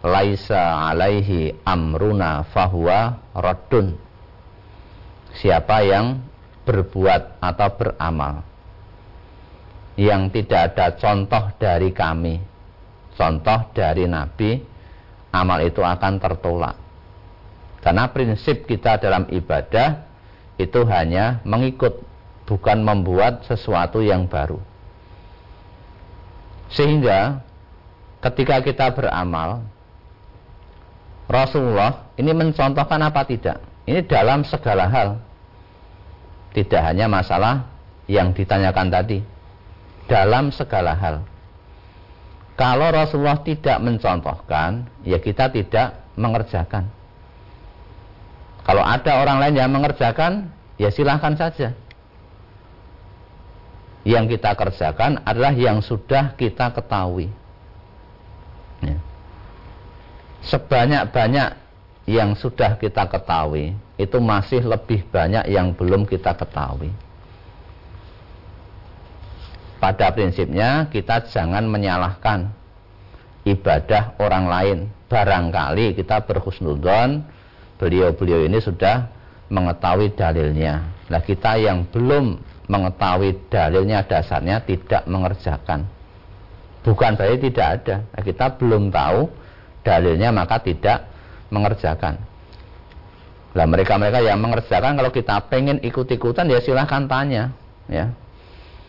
laisa 0.00 0.88
alaihi 0.88 1.58
amruna 1.66 2.46
fahuwa 2.48 3.18
raddun." 3.34 4.07
Siapa 5.36 5.84
yang 5.84 6.24
berbuat 6.64 7.40
atau 7.44 7.68
beramal 7.76 8.48
yang 9.98 10.30
tidak 10.30 10.72
ada 10.72 10.94
contoh 10.94 11.44
dari 11.58 11.90
kami, 11.90 12.38
contoh 13.18 13.74
dari 13.74 14.06
Nabi, 14.06 14.62
amal 15.34 15.58
itu 15.66 15.82
akan 15.82 16.22
tertolak. 16.22 16.76
Karena 17.82 18.06
prinsip 18.14 18.62
kita 18.62 19.02
dalam 19.02 19.26
ibadah 19.26 20.06
itu 20.54 20.86
hanya 20.86 21.42
mengikut, 21.42 21.98
bukan 22.46 22.78
membuat 22.82 23.42
sesuatu 23.46 23.98
yang 23.98 24.30
baru. 24.30 24.62
Sehingga 26.70 27.42
ketika 28.22 28.62
kita 28.62 28.86
beramal 28.94 29.66
Rasulullah 31.26 32.08
ini 32.14 32.30
mencontohkan 32.32 33.02
apa 33.02 33.26
tidak? 33.26 33.58
Ini 33.88 34.04
dalam 34.04 34.44
segala 34.44 34.84
hal. 34.92 35.16
Tidak 36.52 36.82
hanya 36.84 37.08
masalah 37.08 37.64
yang 38.04 38.36
ditanyakan 38.36 38.92
tadi. 38.92 39.24
Dalam 40.04 40.52
segala 40.52 40.92
hal. 40.92 41.24
Kalau 42.58 42.92
Rasulullah 42.92 43.40
tidak 43.40 43.80
mencontohkan, 43.80 44.84
ya 45.08 45.16
kita 45.16 45.48
tidak 45.48 46.04
mengerjakan. 46.20 46.90
Kalau 48.68 48.84
ada 48.84 49.24
orang 49.24 49.40
lain 49.40 49.56
yang 49.56 49.70
mengerjakan, 49.72 50.52
ya 50.76 50.92
silahkan 50.92 51.32
saja 51.38 51.72
yang 54.08 54.24
kita 54.24 54.56
kerjakan 54.56 55.20
adalah 55.28 55.52
yang 55.52 55.84
sudah 55.84 56.32
kita 56.40 56.72
ketahui. 56.72 57.28
Ya. 58.80 58.96
Sebanyak-banyak 60.48 61.67
yang 62.08 62.32
sudah 62.32 62.80
kita 62.80 63.04
ketahui, 63.04 63.76
itu 64.00 64.16
masih 64.16 64.64
lebih 64.64 65.04
banyak 65.12 65.44
yang 65.52 65.76
belum 65.76 66.08
kita 66.08 66.32
ketahui. 66.32 66.88
Pada 69.76 70.10
prinsipnya, 70.16 70.88
kita 70.88 71.28
jangan 71.28 71.68
menyalahkan 71.68 72.48
ibadah 73.44 74.16
orang 74.16 74.46
lain. 74.48 74.78
Barangkali 75.08 75.96
kita 75.96 76.24
berhusnudon, 76.24 77.24
beliau-beliau 77.80 78.44
ini 78.44 78.60
sudah 78.60 79.08
mengetahui 79.48 80.12
dalilnya. 80.16 80.84
Nah, 81.08 81.20
kita 81.24 81.56
yang 81.56 81.88
belum 81.88 82.36
mengetahui 82.68 83.48
dalilnya 83.48 84.04
dasarnya 84.04 84.60
tidak 84.64 85.08
mengerjakan 85.08 85.88
bukan 86.88 87.20
berarti 87.20 87.50
tidak 87.50 87.68
ada 87.80 87.96
nah, 88.14 88.22
kita 88.22 88.46
belum 88.56 88.88
tahu 88.88 89.20
dalilnya 89.82 90.28
maka 90.30 90.56
tidak 90.62 91.04
mengerjakan 91.48 92.20
lah 93.56 93.66
mereka-mereka 93.66 94.20
yang 94.20 94.38
mengerjakan 94.38 94.94
kalau 95.00 95.10
kita 95.10 95.40
pengen 95.48 95.80
ikut-ikutan 95.80 96.46
ya 96.48 96.60
silahkan 96.60 97.08
tanya 97.08 97.52
ya 97.88 98.12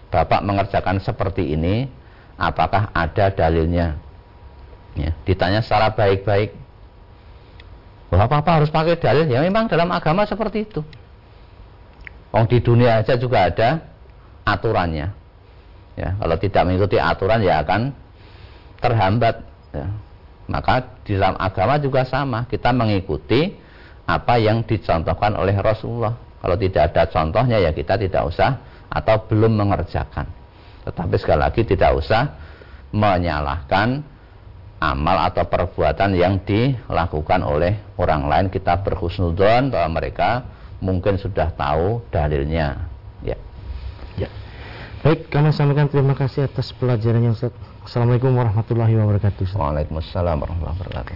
Bapak 0.10 0.42
mengerjakan 0.42 0.98
seperti 1.00 1.54
ini 1.54 1.86
apakah 2.36 2.90
ada 2.92 3.30
dalilnya 3.30 3.96
ya, 4.98 5.14
ditanya 5.24 5.64
secara 5.64 5.94
baik-baik 5.94 6.54
Bapak 8.10 8.42
apa 8.42 8.52
harus 8.60 8.74
pakai 8.74 8.98
dalil 8.98 9.30
ya 9.30 9.40
memang 9.40 9.70
dalam 9.70 9.88
agama 9.94 10.26
seperti 10.26 10.66
itu 10.66 10.82
Oh 12.30 12.46
di 12.46 12.62
dunia 12.62 13.02
aja 13.02 13.18
juga 13.18 13.50
ada 13.50 13.82
aturannya. 14.46 15.10
Ya, 15.98 16.10
kalau 16.16 16.38
tidak 16.38 16.64
mengikuti 16.70 16.98
aturan 17.02 17.42
ya 17.42 17.66
akan 17.66 17.92
terhambat. 18.80 19.42
Ya. 19.74 19.88
Maka 20.50 21.06
di 21.06 21.14
dalam 21.14 21.38
agama 21.38 21.78
juga 21.78 22.02
sama, 22.10 22.50
kita 22.50 22.74
mengikuti 22.74 23.54
apa 24.10 24.42
yang 24.42 24.66
dicontohkan 24.66 25.38
oleh 25.38 25.54
Rasulullah. 25.62 26.18
Kalau 26.42 26.58
tidak 26.58 26.90
ada 26.90 27.06
contohnya 27.06 27.62
ya 27.62 27.70
kita 27.70 28.02
tidak 28.02 28.26
usah 28.26 28.58
atau 28.90 29.30
belum 29.30 29.54
mengerjakan. 29.54 30.26
Tetapi 30.90 31.16
sekali 31.22 31.40
lagi 31.46 31.62
tidak 31.62 31.94
usah 31.94 32.34
menyalahkan 32.90 34.02
amal 34.82 35.18
atau 35.30 35.46
perbuatan 35.46 36.18
yang 36.18 36.42
dilakukan 36.42 37.46
oleh 37.46 37.78
orang 38.02 38.26
lain. 38.26 38.46
Kita 38.50 38.82
berhusnudon 38.82 39.70
bahwa 39.70 40.02
mereka 40.02 40.50
mungkin 40.82 41.22
sudah 41.22 41.54
tahu 41.54 42.02
dalilnya. 42.10 42.90
Ya. 43.22 43.38
Ya. 44.18 44.32
Baik, 45.06 45.30
kami 45.30 45.54
sampaikan 45.54 45.92
terima 45.92 46.18
kasih 46.18 46.50
atas 46.50 46.74
pelajarannya 46.74 47.36
Ustaz. 47.38 47.69
Assalamualaikum 47.90 48.38
warahmatullahi 48.38 49.02
wabarakatuh. 49.02 49.58
Waalaikumsalam 49.58 50.38
warahmatullahi 50.46 50.78
wabarakatuh. 50.78 51.14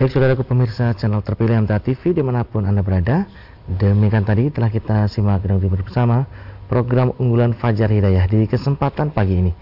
Baik, 0.00 0.10
saudaraku 0.16 0.48
pemirsa 0.48 0.96
channel 0.96 1.20
terpilih 1.20 1.60
MTA 1.68 1.76
TV 1.76 2.16
di 2.16 2.24
mana 2.24 2.40
pun 2.40 2.64
Anda 2.64 2.80
berada. 2.80 3.28
Demikian 3.68 4.24
tadi 4.24 4.48
telah 4.48 4.72
kita 4.72 5.12
simak 5.12 5.44
dan 5.44 5.60
bersama 5.60 6.24
program 6.72 7.12
unggulan 7.20 7.52
Fajar 7.52 7.92
Hidayah 7.92 8.32
di 8.32 8.48
kesempatan 8.48 9.12
pagi 9.12 9.44
ini. 9.44 9.52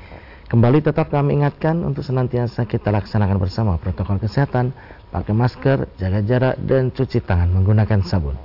Kembali 0.47 0.79
tetap 0.79 1.11
kami 1.11 1.43
ingatkan 1.43 1.83
untuk 1.83 2.07
senantiasa 2.07 2.71
kita 2.71 2.95
laksanakan 2.95 3.43
bersama 3.43 3.75
protokol 3.75 4.23
kesehatan, 4.23 4.71
pakai 5.11 5.35
masker, 5.35 5.91
jaga 5.99 6.23
jarak, 6.23 6.55
dan 6.63 6.95
cuci 6.95 7.19
tangan 7.19 7.51
menggunakan 7.51 7.99
sabun. 8.07 8.39